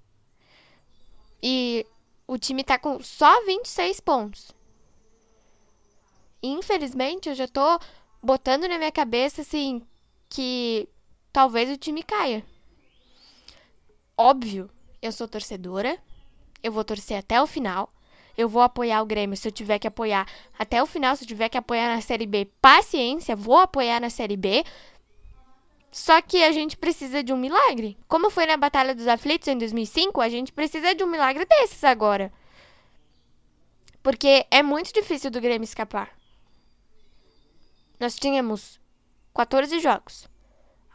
E 1.45 1.85
o 2.25 2.37
time 2.37 2.63
tá 2.63 2.79
com 2.79 3.03
só 3.03 3.45
26 3.45 3.99
pontos. 3.99 4.51
Infelizmente, 6.41 7.27
eu 7.27 7.35
já 7.35 7.49
tô 7.49 7.79
botando 8.21 8.65
na 8.65 8.77
minha 8.77 8.91
cabeça 8.93 9.41
assim 9.41 9.81
que 10.29 10.87
talvez 11.33 11.69
o 11.69 11.77
time 11.77 12.01
caia. 12.01 12.45
Óbvio, 14.17 14.69
eu 15.01 15.11
sou 15.11 15.27
torcedora. 15.27 15.99
Eu 16.63 16.71
vou 16.71 16.85
torcer 16.85 17.17
até 17.17 17.41
o 17.41 17.47
final. 17.47 17.93
Eu 18.37 18.47
vou 18.47 18.61
apoiar 18.61 19.01
o 19.01 19.05
Grêmio 19.05 19.35
se 19.35 19.47
eu 19.47 19.51
tiver 19.51 19.77
que 19.79 19.87
apoiar 19.87 20.25
até 20.57 20.81
o 20.81 20.87
final, 20.87 21.15
se 21.15 21.23
eu 21.23 21.27
tiver 21.27 21.49
que 21.49 21.57
apoiar 21.57 21.93
na 21.93 22.01
Série 22.01 22.25
B. 22.25 22.49
Paciência, 22.61 23.35
vou 23.35 23.57
apoiar 23.57 23.99
na 23.99 24.09
Série 24.09 24.37
B. 24.37 24.63
Só 25.93 26.19
que 26.23 26.43
a 26.43 26.51
gente 26.51 26.75
precisa 26.75 27.23
de 27.23 27.31
um 27.31 27.37
milagre. 27.37 27.95
Como 28.07 28.31
foi 28.31 28.47
na 28.47 28.57
Batalha 28.57 28.95
dos 28.95 29.07
Aflitos 29.07 29.47
em 29.47 29.55
2005, 29.55 30.19
a 30.21 30.27
gente 30.27 30.51
precisa 30.51 30.95
de 30.95 31.03
um 31.03 31.07
milagre 31.07 31.45
desses 31.45 31.83
agora. 31.83 32.33
Porque 34.01 34.43
é 34.49 34.63
muito 34.63 34.91
difícil 34.91 35.29
do 35.29 35.39
Grêmio 35.39 35.63
escapar. 35.63 36.09
Nós 37.99 38.15
tínhamos 38.15 38.79
14 39.35 39.79
jogos. 39.79 40.27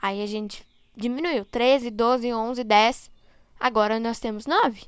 Aí 0.02 0.21
a 0.21 0.26
gente 0.26 0.67
diminuiu 0.97 1.45
13, 1.45 1.93
12, 1.93 2.35
11, 2.35 2.64
10. 2.64 3.11
Agora 3.61 4.00
nós 4.00 4.19
temos 4.19 4.47
9. 4.47 4.85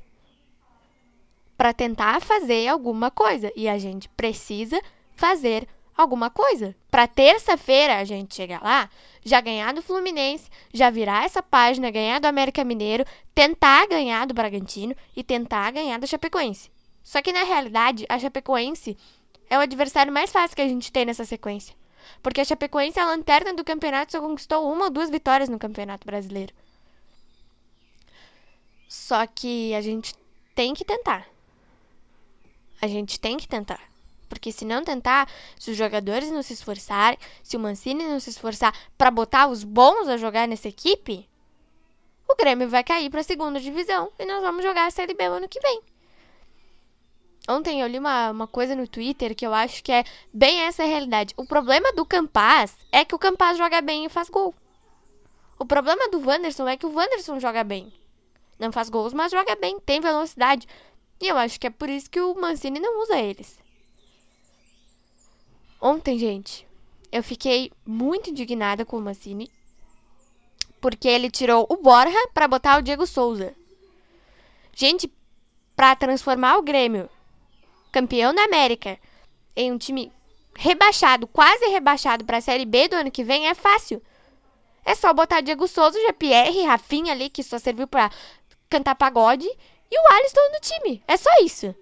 Para 1.55 1.71
tentar 1.71 2.21
fazer 2.21 2.67
alguma 2.67 3.09
coisa. 3.09 3.49
E 3.55 3.65
a 3.65 3.77
gente 3.77 4.09
precisa 4.09 4.77
fazer 5.15 5.61
alguma 5.61 5.80
coisa. 6.29 6.75
Para 6.89 7.07
terça-feira 7.07 7.97
a 7.97 8.03
gente 8.03 8.35
chegar 8.35 8.61
lá, 8.61 8.89
já 9.23 9.39
ganhar 9.41 9.73
do 9.73 9.81
Fluminense, 9.81 10.49
já 10.73 10.89
virar 10.89 11.25
essa 11.25 11.41
página, 11.43 11.91
ganhar 11.91 12.19
do 12.19 12.27
América 12.27 12.63
Mineiro, 12.63 13.05
tentar 13.33 13.87
ganhar 13.87 14.25
do 14.25 14.33
Bragantino 14.33 14.95
e 15.15 15.23
tentar 15.23 15.71
ganhar 15.71 15.99
da 15.99 16.07
Chapecoense. 16.07 16.71
Só 17.03 17.21
que 17.21 17.33
na 17.33 17.43
realidade, 17.43 18.05
a 18.09 18.17
Chapecoense 18.17 18.97
é 19.49 19.57
o 19.57 19.61
adversário 19.61 20.11
mais 20.11 20.31
fácil 20.31 20.55
que 20.55 20.61
a 20.61 20.67
gente 20.67 20.91
tem 20.91 21.05
nessa 21.05 21.25
sequência. 21.25 21.75
Porque 22.23 22.41
a 22.41 22.45
Chapecoense, 22.45 22.99
a 22.99 23.05
lanterna 23.05 23.53
do 23.53 23.63
campeonato, 23.63 24.11
só 24.11 24.21
conquistou 24.21 24.71
uma 24.71 24.85
ou 24.85 24.89
duas 24.89 25.09
vitórias 25.09 25.49
no 25.49 25.59
Campeonato 25.59 26.05
Brasileiro. 26.05 26.53
Só 28.87 29.25
que 29.27 29.73
a 29.73 29.81
gente 29.81 30.15
tem 30.55 30.73
que 30.73 30.85
tentar. 30.85 31.27
A 32.81 32.87
gente 32.87 33.19
tem 33.19 33.37
que 33.37 33.47
tentar. 33.47 33.90
Porque 34.31 34.49
se 34.49 34.63
não 34.63 34.81
tentar, 34.81 35.29
se 35.59 35.71
os 35.71 35.77
jogadores 35.77 36.31
não 36.31 36.41
se 36.41 36.53
esforçarem, 36.53 37.19
se 37.43 37.57
o 37.57 37.59
Mancini 37.59 38.05
não 38.05 38.17
se 38.17 38.29
esforçar 38.29 38.73
para 38.97 39.11
botar 39.11 39.47
os 39.47 39.61
bons 39.61 40.07
a 40.07 40.15
jogar 40.15 40.47
nessa 40.47 40.69
equipe, 40.69 41.27
o 42.29 42.35
Grêmio 42.37 42.69
vai 42.69 42.81
cair 42.81 43.09
para 43.09 43.19
a 43.19 43.23
segunda 43.23 43.59
divisão 43.59 44.09
e 44.17 44.25
nós 44.25 44.41
vamos 44.41 44.63
jogar 44.63 44.87
a 44.87 44.89
Série 44.89 45.13
B 45.13 45.25
ano 45.25 45.49
que 45.49 45.59
vem. 45.59 45.81
Ontem 47.49 47.81
eu 47.81 47.87
li 47.87 47.99
uma, 47.99 48.31
uma 48.31 48.47
coisa 48.47 48.73
no 48.73 48.87
Twitter 48.87 49.35
que 49.35 49.45
eu 49.45 49.53
acho 49.53 49.83
que 49.83 49.91
é 49.91 50.05
bem 50.31 50.61
essa 50.61 50.83
a 50.83 50.85
realidade. 50.85 51.33
O 51.35 51.45
problema 51.45 51.91
do 51.91 52.05
Campaz 52.05 52.77
é 52.89 53.03
que 53.03 53.13
o 53.13 53.19
Campaz 53.19 53.57
joga 53.57 53.81
bem 53.81 54.05
e 54.05 54.09
faz 54.09 54.29
gol. 54.29 54.55
O 55.59 55.65
problema 55.65 56.07
do 56.07 56.25
Wanderson 56.25 56.69
é 56.69 56.77
que 56.77 56.85
o 56.85 56.93
Wanderson 56.93 57.37
joga 57.37 57.65
bem. 57.65 57.91
Não 58.57 58.71
faz 58.71 58.89
gols, 58.89 59.13
mas 59.13 59.33
joga 59.33 59.57
bem, 59.57 59.77
tem 59.81 59.99
velocidade. 59.99 60.65
E 61.19 61.27
eu 61.27 61.35
acho 61.37 61.59
que 61.59 61.67
é 61.67 61.69
por 61.69 61.89
isso 61.89 62.09
que 62.09 62.21
o 62.21 62.33
Mancini 62.33 62.79
não 62.79 63.01
usa 63.01 63.19
eles. 63.19 63.60
Ontem, 65.81 66.19
gente, 66.19 66.67
eu 67.11 67.23
fiquei 67.23 67.71
muito 67.83 68.29
indignada 68.29 68.85
com 68.85 68.97
o 68.97 69.01
Mancini. 69.01 69.49
Porque 70.79 71.07
ele 71.07 71.31
tirou 71.31 71.65
o 71.69 71.77
Borja 71.77 72.17
para 72.33 72.47
botar 72.47 72.77
o 72.77 72.81
Diego 72.83 73.07
Souza. 73.07 73.55
Gente, 74.73 75.11
para 75.75 75.95
transformar 75.95 76.57
o 76.57 76.61
Grêmio, 76.61 77.09
campeão 77.91 78.33
da 78.33 78.43
América, 78.43 78.99
em 79.55 79.71
um 79.71 79.77
time 79.77 80.11
rebaixado, 80.55 81.27
quase 81.27 81.65
rebaixado 81.67 82.25
para 82.25 82.37
a 82.37 82.41
Série 82.41 82.65
B 82.65 82.87
do 82.87 82.95
ano 82.95 83.11
que 83.11 83.23
vem, 83.23 83.47
é 83.47 83.55
fácil. 83.55 84.01
É 84.85 84.95
só 84.95 85.13
botar 85.13 85.41
Diego 85.41 85.67
Souza, 85.67 85.99
Jean-Pierre, 85.99 86.63
Rafinha 86.63 87.11
ali, 87.11 87.29
que 87.29 87.43
só 87.43 87.57
serviu 87.57 87.87
para 87.87 88.11
cantar 88.69 88.95
pagode, 88.95 89.47
e 89.89 89.99
o 89.99 90.13
Alisson 90.13 90.51
no 90.53 90.59
time. 90.59 91.03
É 91.07 91.17
só 91.17 91.29
isso. 91.43 91.75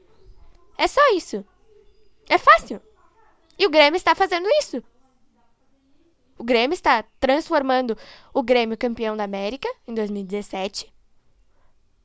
É 0.77 0.87
só 0.87 1.01
isso. 1.13 1.45
É 2.27 2.37
fácil. 2.37 2.81
E 3.59 3.67
o 3.67 3.69
Grêmio 3.69 3.97
está 3.97 4.15
fazendo 4.15 4.47
isso. 4.59 4.81
O 6.37 6.43
Grêmio 6.43 6.73
está 6.73 7.03
transformando 7.19 7.97
o 8.33 8.41
Grêmio 8.41 8.77
campeão 8.77 9.15
da 9.15 9.25
América 9.25 9.67
em 9.85 9.93
2017 9.93 10.91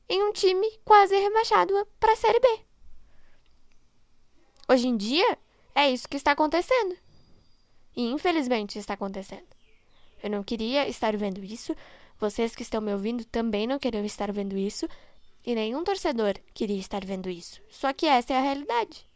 em 0.07 0.23
um 0.23 0.31
time 0.31 0.69
quase 0.83 1.15
rebaixado 1.15 1.73
para 1.99 2.13
a 2.13 2.15
Série 2.15 2.39
B. 2.39 2.47
Hoje 4.69 4.87
em 4.87 4.97
dia, 4.97 5.37
é 5.73 5.89
isso 5.89 6.07
que 6.07 6.17
está 6.17 6.31
acontecendo. 6.31 6.95
E 7.95 8.11
infelizmente 8.11 8.77
está 8.77 8.93
acontecendo. 8.93 9.47
Eu 10.21 10.29
não 10.29 10.43
queria 10.43 10.87
estar 10.87 11.15
vendo 11.15 11.43
isso, 11.43 11.75
vocês 12.19 12.55
que 12.55 12.63
estão 12.63 12.81
me 12.81 12.93
ouvindo 12.93 13.25
também 13.25 13.67
não 13.67 13.79
queriam 13.79 14.05
estar 14.05 14.31
vendo 14.31 14.57
isso, 14.57 14.87
e 15.45 15.53
nenhum 15.53 15.83
torcedor 15.83 16.35
queria 16.53 16.79
estar 16.79 17.05
vendo 17.05 17.29
isso. 17.29 17.61
Só 17.69 17.93
que 17.93 18.07
essa 18.07 18.33
é 18.33 18.37
a 18.37 18.41
realidade. 18.41 19.07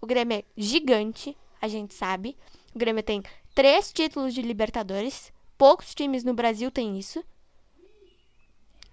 O 0.00 0.06
Grêmio 0.06 0.38
é 0.38 0.44
gigante, 0.56 1.36
a 1.60 1.68
gente 1.68 1.94
sabe. 1.94 2.36
O 2.74 2.78
Grêmio 2.78 3.02
tem 3.02 3.22
três 3.54 3.92
títulos 3.92 4.32
de 4.32 4.42
Libertadores. 4.42 5.32
Poucos 5.58 5.94
times 5.94 6.24
no 6.24 6.32
Brasil 6.32 6.70
têm 6.70 6.98
isso. 6.98 7.22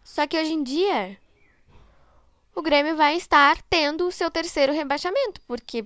Só 0.03 0.27
que 0.27 0.37
hoje 0.37 0.53
em 0.53 0.63
dia, 0.63 1.17
o 2.55 2.61
Grêmio 2.61 2.95
vai 2.95 3.15
estar 3.15 3.61
tendo 3.69 4.07
o 4.07 4.11
seu 4.11 4.31
terceiro 4.31 4.73
rebaixamento, 4.73 5.39
porque, 5.47 5.85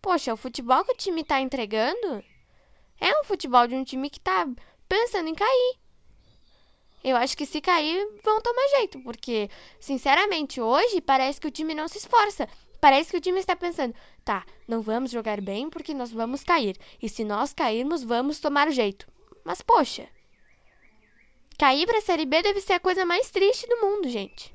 poxa, 0.00 0.32
o 0.32 0.36
futebol 0.36 0.84
que 0.84 0.92
o 0.92 0.96
time 0.96 1.22
está 1.22 1.40
entregando 1.40 2.24
é 3.00 3.20
um 3.20 3.24
futebol 3.24 3.66
de 3.66 3.74
um 3.74 3.82
time 3.82 4.08
que 4.08 4.18
está 4.18 4.46
pensando 4.88 5.28
em 5.28 5.34
cair. 5.34 5.78
Eu 7.02 7.16
acho 7.16 7.36
que 7.36 7.46
se 7.46 7.60
cair, 7.60 8.06
vão 8.22 8.40
tomar 8.42 8.68
jeito, 8.76 9.00
porque, 9.00 9.50
sinceramente, 9.80 10.60
hoje 10.60 11.00
parece 11.00 11.40
que 11.40 11.48
o 11.48 11.50
time 11.50 11.74
não 11.74 11.88
se 11.88 11.98
esforça. 11.98 12.46
Parece 12.80 13.10
que 13.10 13.16
o 13.16 13.20
time 13.20 13.38
está 13.38 13.54
pensando, 13.54 13.94
tá, 14.24 14.44
não 14.66 14.80
vamos 14.80 15.10
jogar 15.10 15.40
bem 15.40 15.68
porque 15.68 15.92
nós 15.92 16.10
vamos 16.10 16.42
cair. 16.42 16.76
E 17.00 17.08
se 17.08 17.24
nós 17.24 17.52
cairmos, 17.52 18.02
vamos 18.02 18.40
tomar 18.40 18.70
jeito. 18.70 19.06
Mas, 19.44 19.60
poxa, 19.60 20.08
cair 21.58 21.86
pra 21.86 22.00
Série 22.00 22.24
B 22.24 22.42
deve 22.42 22.60
ser 22.60 22.74
a 22.74 22.80
coisa 22.80 23.04
mais 23.04 23.30
triste 23.30 23.66
do 23.66 23.80
mundo, 23.80 24.08
gente. 24.08 24.54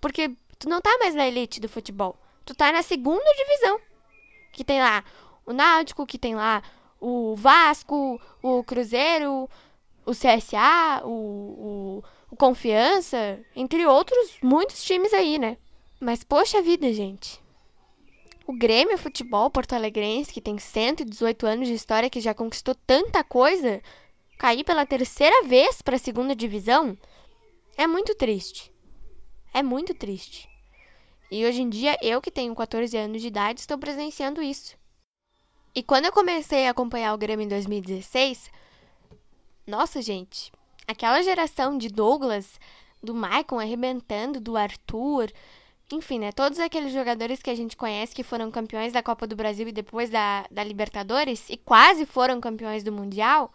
Porque 0.00 0.32
tu 0.58 0.68
não 0.68 0.80
tá 0.80 0.96
mais 0.98 1.14
na 1.14 1.28
elite 1.28 1.60
do 1.60 1.68
futebol. 1.68 2.18
Tu 2.44 2.54
tá 2.54 2.72
na 2.72 2.82
segunda 2.82 3.24
divisão. 3.36 3.80
Que 4.52 4.64
tem 4.64 4.80
lá 4.80 5.04
o 5.46 5.52
Náutico, 5.52 6.06
que 6.06 6.18
tem 6.18 6.34
lá 6.34 6.62
o 7.00 7.36
Vasco, 7.36 8.20
o 8.42 8.64
Cruzeiro, 8.64 9.48
o 10.04 10.10
CSA, 10.10 11.02
o, 11.04 11.08
o, 11.08 12.04
o 12.30 12.36
Confiança, 12.36 13.40
entre 13.54 13.86
outros 13.86 14.38
muitos 14.42 14.82
times 14.82 15.12
aí, 15.12 15.38
né? 15.38 15.56
Mas 16.02 16.24
poxa 16.24 16.60
vida, 16.60 16.92
gente. 16.92 17.40
O 18.44 18.52
Grêmio 18.52 18.98
Futebol 18.98 19.48
Porto 19.48 19.74
Alegrense, 19.74 20.32
que 20.32 20.40
tem 20.40 20.58
118 20.58 21.46
anos 21.46 21.68
de 21.68 21.74
história, 21.74 22.10
que 22.10 22.20
já 22.20 22.34
conquistou 22.34 22.74
tanta 22.74 23.22
coisa, 23.22 23.80
cair 24.36 24.64
pela 24.64 24.84
terceira 24.84 25.44
vez 25.44 25.80
para 25.80 25.94
a 25.94 26.00
segunda 26.00 26.34
divisão 26.34 26.98
é 27.76 27.86
muito 27.86 28.16
triste. 28.16 28.72
É 29.54 29.62
muito 29.62 29.94
triste. 29.94 30.48
E 31.30 31.46
hoje 31.46 31.62
em 31.62 31.68
dia, 31.68 31.96
eu 32.02 32.20
que 32.20 32.32
tenho 32.32 32.52
14 32.52 32.96
anos 32.96 33.22
de 33.22 33.28
idade, 33.28 33.60
estou 33.60 33.78
presenciando 33.78 34.42
isso. 34.42 34.76
E 35.72 35.84
quando 35.84 36.06
eu 36.06 36.12
comecei 36.12 36.66
a 36.66 36.72
acompanhar 36.72 37.14
o 37.14 37.18
Grêmio 37.18 37.44
em 37.44 37.48
2016, 37.48 38.50
nossa, 39.64 40.02
gente, 40.02 40.50
aquela 40.84 41.22
geração 41.22 41.78
de 41.78 41.88
Douglas, 41.88 42.58
do 43.00 43.14
Maicon 43.14 43.60
arrebentando, 43.60 44.40
do 44.40 44.56
Arthur, 44.56 45.30
enfim, 45.92 46.18
né? 46.18 46.32
Todos 46.32 46.58
aqueles 46.58 46.92
jogadores 46.92 47.42
que 47.42 47.50
a 47.50 47.54
gente 47.54 47.76
conhece 47.76 48.14
que 48.14 48.22
foram 48.22 48.50
campeões 48.50 48.92
da 48.92 49.02
Copa 49.02 49.26
do 49.26 49.36
Brasil 49.36 49.68
e 49.68 49.72
depois 49.72 50.10
da, 50.10 50.46
da 50.50 50.64
Libertadores 50.64 51.48
e 51.48 51.56
quase 51.56 52.06
foram 52.06 52.40
campeões 52.40 52.82
do 52.82 52.92
Mundial, 52.92 53.52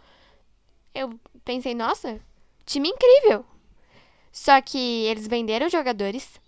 eu 0.94 1.20
pensei, 1.44 1.76
nossa, 1.76 2.20
time 2.66 2.90
incrível. 2.90 3.46
Só 4.32 4.62
que 4.62 5.06
eles 5.06 5.28
venderam 5.28 5.70
jogadores, 5.70 6.40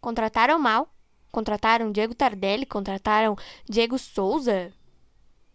contrataram 0.00 0.58
mal, 0.58 0.88
contrataram 1.30 1.92
Diego 1.92 2.14
Tardelli, 2.14 2.64
contrataram 2.64 3.36
Diego 3.68 3.98
Souza. 3.98 4.72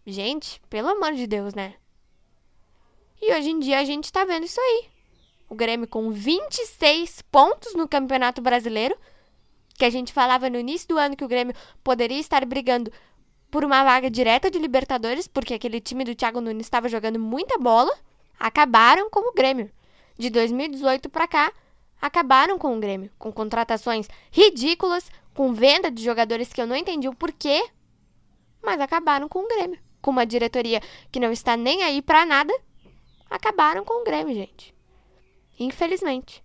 Gente, 0.06 0.60
pelo 0.68 0.88
amor 0.88 1.14
de 1.14 1.26
Deus, 1.26 1.54
né? 1.54 1.74
E 3.20 3.32
hoje 3.34 3.50
em 3.50 3.58
dia 3.60 3.78
a 3.78 3.84
gente 3.84 4.12
tá 4.12 4.24
vendo 4.24 4.44
isso 4.44 4.60
aí. 4.60 4.88
O 5.48 5.54
Grêmio 5.54 5.86
com 5.86 6.10
26 6.10 7.22
pontos 7.22 7.74
no 7.74 7.86
Campeonato 7.86 8.40
Brasileiro, 8.40 8.96
que 9.74 9.84
a 9.84 9.90
gente 9.90 10.12
falava 10.12 10.48
no 10.50 10.58
início 10.58 10.88
do 10.88 10.98
ano 10.98 11.16
que 11.16 11.24
o 11.24 11.28
Grêmio 11.28 11.54
poderia 11.82 12.18
estar 12.18 12.44
brigando 12.44 12.92
por 13.50 13.64
uma 13.64 13.84
vaga 13.84 14.10
direta 14.10 14.50
de 14.50 14.58
Libertadores, 14.58 15.26
porque 15.26 15.54
aquele 15.54 15.80
time 15.80 16.04
do 16.04 16.14
Thiago 16.14 16.40
Nunes 16.40 16.66
estava 16.66 16.88
jogando 16.88 17.18
muita 17.18 17.58
bola, 17.58 17.92
acabaram 18.38 19.10
com 19.10 19.28
o 19.28 19.34
Grêmio 19.34 19.70
de 20.18 20.30
2018 20.30 21.10
para 21.10 21.28
cá, 21.28 21.52
acabaram 22.00 22.58
com 22.58 22.76
o 22.76 22.80
Grêmio, 22.80 23.10
com 23.18 23.30
contratações 23.30 24.08
ridículas, 24.30 25.10
com 25.34 25.52
venda 25.52 25.90
de 25.90 26.02
jogadores 26.02 26.52
que 26.52 26.60
eu 26.60 26.66
não 26.66 26.76
entendi 26.76 27.08
o 27.08 27.14
porquê, 27.14 27.62
mas 28.62 28.80
acabaram 28.80 29.28
com 29.28 29.40
o 29.40 29.48
Grêmio. 29.48 29.78
Com 30.00 30.10
uma 30.10 30.26
diretoria 30.26 30.80
que 31.10 31.20
não 31.20 31.30
está 31.30 31.56
nem 31.56 31.82
aí 31.82 32.02
para 32.02 32.26
nada, 32.26 32.52
acabaram 33.30 33.84
com 33.84 34.00
o 34.00 34.04
Grêmio, 34.04 34.34
gente. 34.34 34.74
Infelizmente. 35.58 36.42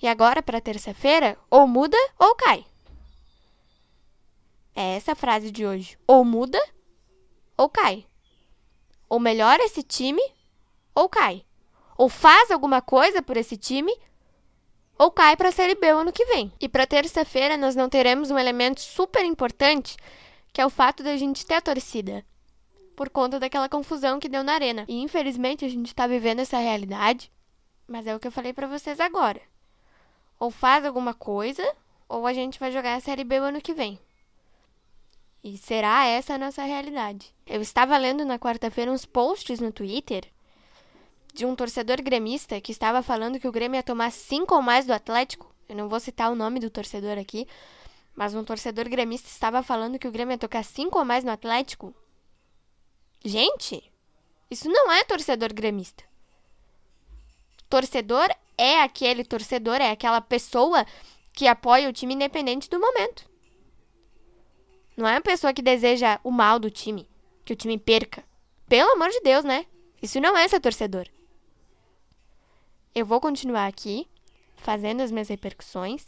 E 0.00 0.06
agora, 0.06 0.42
para 0.42 0.60
terça-feira, 0.60 1.36
ou 1.50 1.66
muda 1.66 1.98
ou 2.18 2.34
cai. 2.34 2.64
É 4.74 4.96
essa 4.96 5.12
a 5.12 5.16
frase 5.16 5.50
de 5.50 5.66
hoje. 5.66 5.98
Ou 6.06 6.24
muda 6.24 6.60
ou 7.56 7.68
cai. 7.68 8.06
Ou 9.08 9.18
melhora 9.18 9.64
esse 9.64 9.82
time 9.82 10.22
ou 10.94 11.08
cai 11.08 11.44
ou 11.98 12.08
faz 12.08 12.52
alguma 12.52 12.80
coisa 12.80 13.20
por 13.20 13.36
esse 13.36 13.56
time, 13.56 13.92
ou 14.96 15.10
cai 15.10 15.36
para 15.36 15.48
a 15.48 15.52
Série 15.52 15.74
B 15.74 15.88
ano 15.88 16.12
que 16.12 16.24
vem. 16.26 16.52
E 16.60 16.68
para 16.68 16.86
terça-feira 16.86 17.56
nós 17.56 17.74
não 17.74 17.88
teremos 17.88 18.30
um 18.30 18.38
elemento 18.38 18.80
super 18.80 19.24
importante, 19.24 19.96
que 20.52 20.60
é 20.60 20.64
o 20.64 20.70
fato 20.70 21.02
da 21.02 21.16
gente 21.16 21.44
ter 21.44 21.54
a 21.54 21.60
torcida, 21.60 22.24
por 22.94 23.10
conta 23.10 23.40
daquela 23.40 23.68
confusão 23.68 24.20
que 24.20 24.28
deu 24.28 24.44
na 24.44 24.54
arena. 24.54 24.84
E 24.86 25.00
infelizmente 25.02 25.64
a 25.64 25.68
gente 25.68 25.88
está 25.88 26.06
vivendo 26.06 26.38
essa 26.38 26.58
realidade, 26.58 27.32
mas 27.86 28.06
é 28.06 28.14
o 28.14 28.20
que 28.20 28.28
eu 28.28 28.32
falei 28.32 28.52
para 28.52 28.68
vocês 28.68 29.00
agora. 29.00 29.40
Ou 30.38 30.50
faz 30.50 30.84
alguma 30.84 31.14
coisa, 31.14 31.64
ou 32.08 32.26
a 32.26 32.32
gente 32.32 32.58
vai 32.58 32.72
jogar 32.72 32.94
a 32.94 33.00
Série 33.00 33.24
B 33.24 33.40
o 33.40 33.44
ano 33.44 33.60
que 33.60 33.74
vem. 33.74 33.98
E 35.42 35.56
será 35.56 36.04
essa 36.06 36.34
a 36.34 36.38
nossa 36.38 36.62
realidade? 36.62 37.34
Eu 37.46 37.60
estava 37.60 37.96
lendo 37.96 38.24
na 38.24 38.38
quarta-feira 38.38 38.90
uns 38.90 39.04
posts 39.04 39.60
no 39.60 39.72
Twitter 39.72 40.24
de 41.32 41.46
um 41.46 41.54
torcedor 41.54 42.02
gremista 42.02 42.60
que 42.60 42.72
estava 42.72 43.02
falando 43.02 43.38
que 43.38 43.46
o 43.46 43.52
Grêmio 43.52 43.78
ia 43.78 43.82
tomar 43.82 44.10
cinco 44.10 44.54
ou 44.56 44.62
mais 44.62 44.86
do 44.86 44.92
Atlético. 44.92 45.54
Eu 45.68 45.76
não 45.76 45.88
vou 45.88 46.00
citar 46.00 46.32
o 46.32 46.34
nome 46.34 46.58
do 46.58 46.70
torcedor 46.70 47.16
aqui, 47.18 47.46
mas 48.14 48.34
um 48.34 48.42
torcedor 48.42 48.88
gremista 48.88 49.28
estava 49.28 49.62
falando 49.62 49.98
que 49.98 50.08
o 50.08 50.10
Grêmio 50.10 50.32
ia 50.32 50.38
tocar 50.38 50.64
cinco 50.64 50.98
ou 50.98 51.04
mais 51.04 51.22
no 51.22 51.30
Atlético. 51.30 51.94
Gente, 53.24 53.92
isso 54.50 54.68
não 54.68 54.90
é 54.90 55.04
torcedor 55.04 55.52
gremista. 55.52 56.02
Torcedor 57.68 58.28
é 58.58 58.82
aquele 58.82 59.24
torcedor, 59.24 59.76
é 59.76 59.90
aquela 59.90 60.20
pessoa 60.20 60.84
que 61.32 61.46
apoia 61.46 61.88
o 61.88 61.92
time 61.92 62.14
independente 62.14 62.68
do 62.68 62.80
momento. 62.80 63.28
Não 64.96 65.06
é 65.06 65.12
uma 65.12 65.20
pessoa 65.20 65.54
que 65.54 65.62
deseja 65.62 66.18
o 66.24 66.30
mal 66.32 66.58
do 66.58 66.68
time, 66.68 67.08
que 67.44 67.52
o 67.52 67.56
time 67.56 67.78
perca. 67.78 68.24
Pelo 68.68 68.90
amor 68.90 69.10
de 69.10 69.20
Deus, 69.20 69.44
né? 69.44 69.64
Isso 70.02 70.20
não 70.20 70.36
é 70.36 70.46
ser 70.48 70.58
torcedor. 70.58 71.06
Eu 72.92 73.06
vou 73.06 73.20
continuar 73.20 73.68
aqui 73.68 74.08
fazendo 74.56 75.00
as 75.00 75.12
minhas 75.12 75.28
repercussões, 75.28 76.06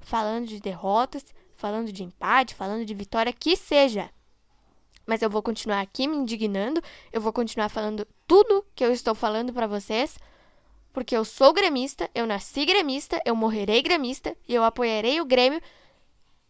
falando 0.00 0.46
de 0.46 0.60
derrotas, 0.60 1.24
falando 1.54 1.92
de 1.92 2.02
empate, 2.02 2.54
falando 2.54 2.84
de 2.84 2.92
vitória, 2.92 3.32
que 3.32 3.54
seja. 3.54 4.10
Mas 5.06 5.22
eu 5.22 5.30
vou 5.30 5.42
continuar 5.42 5.80
aqui 5.80 6.08
me 6.08 6.16
indignando, 6.16 6.82
eu 7.12 7.20
vou 7.20 7.32
continuar 7.32 7.68
falando 7.68 8.06
tudo 8.26 8.66
que 8.74 8.84
eu 8.84 8.92
estou 8.92 9.14
falando 9.14 9.52
para 9.52 9.68
vocês, 9.68 10.18
porque 10.92 11.16
eu 11.16 11.24
sou 11.24 11.52
gremista, 11.52 12.10
eu 12.14 12.26
nasci 12.26 12.66
gremista, 12.66 13.20
eu 13.24 13.34
morrerei 13.34 13.80
gremista 13.82 14.36
e 14.46 14.54
eu 14.54 14.62
apoiarei 14.62 15.20
o 15.20 15.24
Grêmio. 15.24 15.60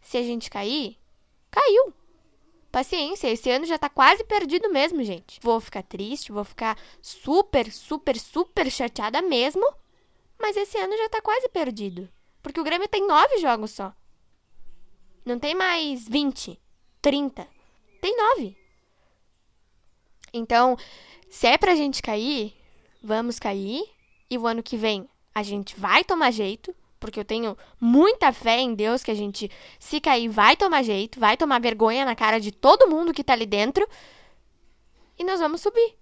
Se 0.00 0.18
a 0.18 0.22
gente 0.22 0.50
cair, 0.50 0.98
caiu. 1.50 1.94
Paciência, 2.72 3.28
esse 3.28 3.50
ano 3.50 3.66
já 3.66 3.78
tá 3.78 3.88
quase 3.88 4.24
perdido 4.24 4.70
mesmo, 4.70 5.04
gente. 5.04 5.38
Vou 5.42 5.60
ficar 5.60 5.82
triste, 5.82 6.32
vou 6.32 6.42
ficar 6.42 6.76
super, 7.00 7.70
super, 7.70 8.18
super 8.18 8.70
chateada 8.70 9.22
mesmo. 9.22 9.62
Mas 10.40 10.56
esse 10.56 10.76
ano 10.78 10.96
já 10.96 11.08
tá 11.08 11.20
quase 11.20 11.48
perdido. 11.50 12.08
Porque 12.42 12.58
o 12.58 12.64
Grêmio 12.64 12.88
tem 12.88 13.06
nove 13.06 13.38
jogos 13.38 13.70
só. 13.70 13.94
Não 15.24 15.38
tem 15.38 15.54
mais 15.54 16.08
20, 16.08 16.60
30. 17.00 17.46
Tem 18.00 18.16
nove. 18.16 18.56
Então, 20.32 20.76
se 21.30 21.46
é 21.46 21.56
pra 21.56 21.76
gente 21.76 22.02
cair, 22.02 22.56
vamos 23.00 23.38
cair. 23.38 23.84
E 24.32 24.38
o 24.38 24.46
ano 24.46 24.62
que 24.62 24.78
vem 24.78 25.06
a 25.34 25.42
gente 25.42 25.78
vai 25.78 26.02
tomar 26.02 26.30
jeito 26.30 26.74
porque 26.98 27.20
eu 27.20 27.24
tenho 27.24 27.54
muita 27.78 28.32
fé 28.32 28.60
em 28.60 28.74
Deus 28.74 29.02
que 29.02 29.10
a 29.10 29.14
gente, 29.14 29.50
se 29.78 30.00
cair, 30.00 30.28
vai 30.28 30.56
tomar 30.56 30.82
jeito, 30.82 31.20
vai 31.20 31.36
tomar 31.36 31.60
vergonha 31.60 32.04
na 32.04 32.14
cara 32.14 32.40
de 32.40 32.50
todo 32.50 32.88
mundo 32.88 33.12
que 33.12 33.22
tá 33.22 33.34
ali 33.34 33.44
dentro. 33.44 33.86
E 35.18 35.24
nós 35.24 35.38
vamos 35.38 35.60
subir. 35.60 35.98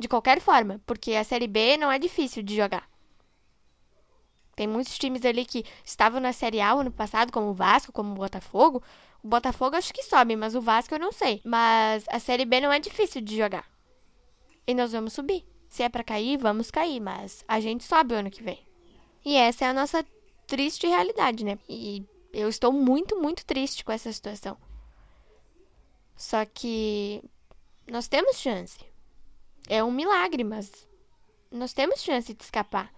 De 0.00 0.08
qualquer 0.08 0.40
forma, 0.40 0.80
porque 0.86 1.12
a 1.12 1.22
Série 1.22 1.46
B 1.46 1.76
não 1.76 1.92
é 1.92 2.00
difícil 2.00 2.42
de 2.42 2.56
jogar. 2.56 2.88
Tem 4.56 4.66
muitos 4.66 4.98
times 4.98 5.24
ali 5.24 5.44
que 5.44 5.64
estavam 5.84 6.18
na 6.18 6.32
Série 6.32 6.60
A 6.60 6.72
ano 6.72 6.90
passado, 6.90 7.30
como 7.30 7.50
o 7.50 7.54
Vasco, 7.54 7.92
como 7.92 8.10
o 8.10 8.16
Botafogo. 8.16 8.82
O 9.22 9.28
Botafogo 9.28 9.76
acho 9.76 9.94
que 9.94 10.02
sobe, 10.02 10.34
mas 10.34 10.56
o 10.56 10.60
Vasco 10.60 10.94
eu 10.94 10.98
não 10.98 11.12
sei. 11.12 11.40
Mas 11.44 12.06
a 12.08 12.18
Série 12.18 12.44
B 12.44 12.60
não 12.60 12.72
é 12.72 12.80
difícil 12.80 13.20
de 13.20 13.36
jogar. 13.36 13.70
E 14.66 14.74
nós 14.74 14.90
vamos 14.90 15.12
subir. 15.12 15.51
Se 15.72 15.82
é 15.82 15.88
para 15.88 16.04
cair, 16.04 16.36
vamos 16.36 16.70
cair, 16.70 17.00
mas 17.00 17.42
a 17.48 17.58
gente 17.58 17.82
sobe 17.82 18.12
o 18.12 18.18
ano 18.18 18.30
que 18.30 18.42
vem. 18.42 18.62
E 19.24 19.36
essa 19.36 19.64
é 19.64 19.68
a 19.68 19.72
nossa 19.72 20.04
triste 20.46 20.86
realidade, 20.86 21.42
né? 21.42 21.58
E 21.66 22.04
eu 22.30 22.46
estou 22.46 22.70
muito, 22.70 23.18
muito 23.18 23.42
triste 23.46 23.82
com 23.82 23.90
essa 23.90 24.12
situação. 24.12 24.58
Só 26.14 26.44
que 26.44 27.24
nós 27.90 28.06
temos 28.06 28.36
chance. 28.36 28.78
É 29.66 29.82
um 29.82 29.90
milagre, 29.90 30.44
mas 30.44 30.86
nós 31.50 31.72
temos 31.72 32.02
chance 32.02 32.34
de 32.34 32.44
escapar. 32.44 32.92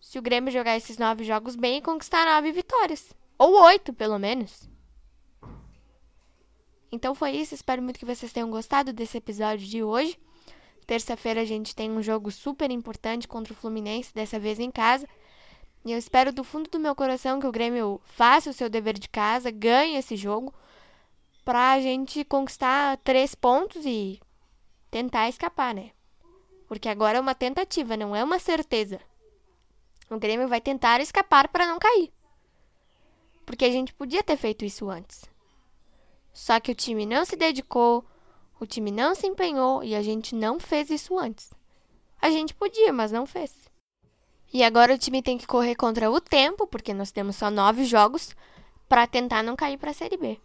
se 0.00 0.18
o 0.18 0.22
Grêmio 0.22 0.50
jogar 0.50 0.74
esses 0.78 0.96
nove 0.96 1.22
jogos 1.22 1.54
bem 1.54 1.76
e 1.76 1.82
conquistar 1.82 2.24
nove 2.24 2.50
vitórias. 2.50 3.14
Ou 3.36 3.62
oito, 3.64 3.92
pelo 3.92 4.18
menos. 4.18 4.70
Então 6.90 7.14
foi 7.14 7.32
isso. 7.32 7.54
Espero 7.54 7.82
muito 7.82 7.98
que 7.98 8.06
vocês 8.06 8.32
tenham 8.32 8.50
gostado 8.50 8.90
desse 8.90 9.18
episódio 9.18 9.66
de 9.66 9.82
hoje. 9.82 10.18
Terça-feira 10.86 11.40
a 11.40 11.44
gente 11.44 11.74
tem 11.74 11.90
um 11.90 12.02
jogo 12.02 12.30
super 12.30 12.70
importante 12.70 13.28
contra 13.28 13.52
o 13.52 13.56
Fluminense, 13.56 14.12
dessa 14.14 14.38
vez 14.38 14.58
em 14.58 14.70
casa. 14.70 15.08
E 15.84 15.92
eu 15.92 15.98
espero 15.98 16.32
do 16.32 16.44
fundo 16.44 16.70
do 16.70 16.78
meu 16.78 16.94
coração 16.94 17.40
que 17.40 17.46
o 17.46 17.52
Grêmio 17.52 18.00
faça 18.04 18.50
o 18.50 18.52
seu 18.52 18.68
dever 18.68 18.98
de 18.98 19.08
casa, 19.08 19.50
ganhe 19.50 19.96
esse 19.96 20.16
jogo, 20.16 20.54
pra 21.44 21.80
gente 21.80 22.24
conquistar 22.24 22.96
três 22.98 23.34
pontos 23.34 23.84
e 23.84 24.20
tentar 24.90 25.28
escapar, 25.28 25.74
né? 25.74 25.90
Porque 26.68 26.88
agora 26.88 27.18
é 27.18 27.20
uma 27.20 27.34
tentativa, 27.34 27.96
não 27.96 28.14
é 28.14 28.22
uma 28.22 28.38
certeza. 28.38 29.00
O 30.08 30.18
Grêmio 30.18 30.46
vai 30.46 30.60
tentar 30.60 31.00
escapar 31.00 31.48
para 31.48 31.66
não 31.66 31.78
cair. 31.78 32.12
Porque 33.44 33.64
a 33.64 33.70
gente 33.70 33.92
podia 33.92 34.22
ter 34.22 34.36
feito 34.36 34.64
isso 34.64 34.88
antes. 34.88 35.24
Só 36.32 36.60
que 36.60 36.70
o 36.70 36.74
time 36.74 37.04
não 37.04 37.24
se 37.24 37.36
dedicou, 37.36 38.04
o 38.62 38.66
time 38.66 38.92
não 38.92 39.12
se 39.12 39.26
empenhou 39.26 39.82
e 39.82 39.92
a 39.92 40.00
gente 40.02 40.36
não 40.36 40.60
fez 40.60 40.88
isso 40.88 41.18
antes. 41.18 41.50
A 42.20 42.30
gente 42.30 42.54
podia, 42.54 42.92
mas 42.92 43.10
não 43.10 43.26
fez. 43.26 43.52
E 44.52 44.62
agora 44.62 44.94
o 44.94 44.98
time 44.98 45.20
tem 45.20 45.36
que 45.36 45.48
correr 45.48 45.74
contra 45.74 46.08
o 46.08 46.20
tempo, 46.20 46.64
porque 46.68 46.94
nós 46.94 47.10
temos 47.10 47.34
só 47.34 47.50
nove 47.50 47.84
jogos, 47.84 48.36
para 48.88 49.04
tentar 49.04 49.42
não 49.42 49.56
cair 49.56 49.76
para 49.78 49.90
a 49.90 49.94
Série 49.94 50.16
B. 50.16 50.38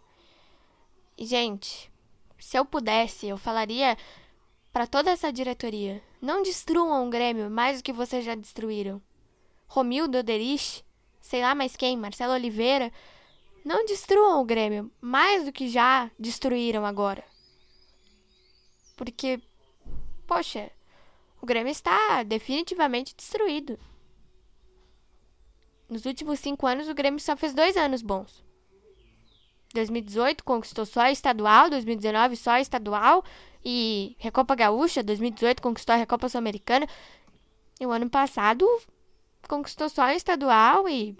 E, 1.16 1.24
gente, 1.24 1.92
se 2.40 2.58
eu 2.58 2.64
pudesse, 2.64 3.28
eu 3.28 3.38
falaria 3.38 3.96
para 4.72 4.88
toda 4.88 5.12
essa 5.12 5.32
diretoria: 5.32 6.02
não 6.20 6.42
destruam 6.42 7.06
o 7.06 7.10
Grêmio 7.10 7.48
mais 7.48 7.78
do 7.78 7.84
que 7.84 7.92
vocês 7.92 8.24
já 8.24 8.34
destruíram. 8.34 9.00
Romildo 9.68 10.18
Oderich, 10.18 10.82
sei 11.20 11.40
lá 11.40 11.54
mais 11.54 11.76
quem, 11.76 11.96
Marcelo 11.96 12.32
Oliveira, 12.32 12.92
não 13.64 13.86
destruam 13.86 14.40
o 14.40 14.44
Grêmio 14.44 14.90
mais 15.00 15.44
do 15.44 15.52
que 15.52 15.68
já 15.68 16.10
destruíram 16.18 16.84
agora. 16.84 17.22
Porque, 18.98 19.40
poxa, 20.26 20.70
o 21.40 21.46
Grêmio 21.46 21.70
está 21.70 22.24
definitivamente 22.24 23.14
destruído. 23.16 23.78
Nos 25.88 26.04
últimos 26.04 26.40
cinco 26.40 26.66
anos, 26.66 26.88
o 26.88 26.94
Grêmio 26.94 27.20
só 27.20 27.36
fez 27.36 27.54
dois 27.54 27.76
anos 27.76 28.02
bons. 28.02 28.44
2018 29.72 30.42
conquistou 30.42 30.84
só 30.84 31.02
a 31.02 31.12
estadual, 31.12 31.70
2019 31.70 32.34
só 32.34 32.52
a 32.52 32.60
estadual 32.60 33.24
e 33.64 34.16
Recopa 34.18 34.56
Gaúcha, 34.56 35.02
2018 35.02 35.62
conquistou 35.62 35.94
a 35.94 35.96
Recopa 35.96 36.28
Sul-Americana. 36.28 36.88
E 37.80 37.86
o 37.86 37.92
ano 37.92 38.10
passado 38.10 38.66
conquistou 39.46 39.88
só 39.88 40.02
a 40.02 40.14
estadual 40.14 40.88
e 40.88 41.16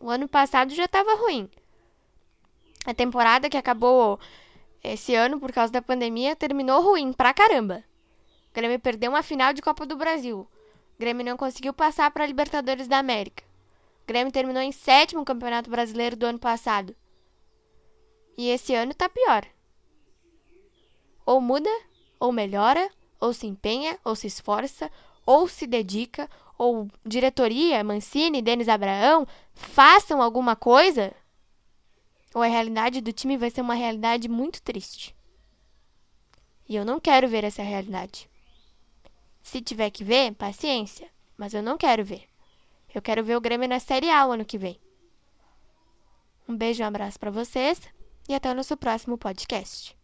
o 0.00 0.08
ano 0.08 0.26
passado 0.26 0.74
já 0.74 0.86
estava 0.86 1.14
ruim. 1.16 1.50
A 2.86 2.94
temporada 2.94 3.50
que 3.50 3.56
acabou 3.56 4.18
esse 4.92 5.14
ano 5.14 5.40
por 5.40 5.52
causa 5.52 5.72
da 5.72 5.82
pandemia 5.82 6.36
terminou 6.36 6.82
ruim 6.82 7.12
pra 7.12 7.34
caramba. 7.34 7.84
O 8.50 8.54
Grêmio 8.54 8.80
perdeu 8.80 9.10
uma 9.10 9.22
final 9.22 9.52
de 9.52 9.60
Copa 9.62 9.84
do 9.84 9.96
Brasil. 9.96 10.40
O 10.40 10.98
Grêmio 10.98 11.24
não 11.24 11.36
conseguiu 11.36 11.72
passar 11.72 12.10
para 12.10 12.26
Libertadores 12.26 12.88
da 12.88 12.98
América. 12.98 13.44
O 14.02 14.06
Grêmio 14.06 14.32
terminou 14.32 14.62
em 14.62 14.72
sétimo 14.72 15.24
Campeonato 15.24 15.68
Brasileiro 15.68 16.16
do 16.16 16.24
ano 16.24 16.38
passado. 16.38 16.94
E 18.38 18.48
esse 18.48 18.74
ano 18.74 18.94
tá 18.94 19.08
pior. 19.08 19.44
Ou 21.24 21.40
muda, 21.40 21.70
ou 22.20 22.32
melhora, 22.32 22.88
ou 23.20 23.32
se 23.32 23.46
empenha, 23.46 23.98
ou 24.04 24.14
se 24.14 24.26
esforça, 24.26 24.90
ou 25.26 25.48
se 25.48 25.66
dedica, 25.66 26.30
ou 26.56 26.88
diretoria, 27.04 27.82
Mancini, 27.82 28.40
Denis 28.40 28.68
Abraão, 28.68 29.26
façam 29.54 30.22
alguma 30.22 30.54
coisa, 30.54 31.12
ou 32.36 32.42
a 32.42 32.46
realidade 32.46 33.00
do 33.00 33.14
time 33.14 33.38
vai 33.38 33.48
ser 33.48 33.62
uma 33.62 33.72
realidade 33.72 34.28
muito 34.28 34.60
triste. 34.60 35.16
E 36.68 36.76
eu 36.76 36.84
não 36.84 37.00
quero 37.00 37.26
ver 37.26 37.44
essa 37.44 37.62
realidade. 37.62 38.28
Se 39.42 39.62
tiver 39.62 39.88
que 39.88 40.04
ver, 40.04 40.34
paciência, 40.34 41.08
mas 41.34 41.54
eu 41.54 41.62
não 41.62 41.78
quero 41.78 42.04
ver. 42.04 42.28
Eu 42.94 43.00
quero 43.00 43.24
ver 43.24 43.38
o 43.38 43.40
Grêmio 43.40 43.66
na 43.66 43.80
Série 43.80 44.10
A 44.10 44.26
o 44.26 44.32
ano 44.32 44.44
que 44.44 44.58
vem. 44.58 44.78
Um 46.46 46.54
beijo 46.54 46.82
e 46.82 46.84
um 46.84 46.88
abraço 46.88 47.18
para 47.18 47.30
vocês 47.30 47.80
e 48.28 48.34
até 48.34 48.50
o 48.50 48.54
nosso 48.54 48.76
próximo 48.76 49.16
podcast. 49.16 49.96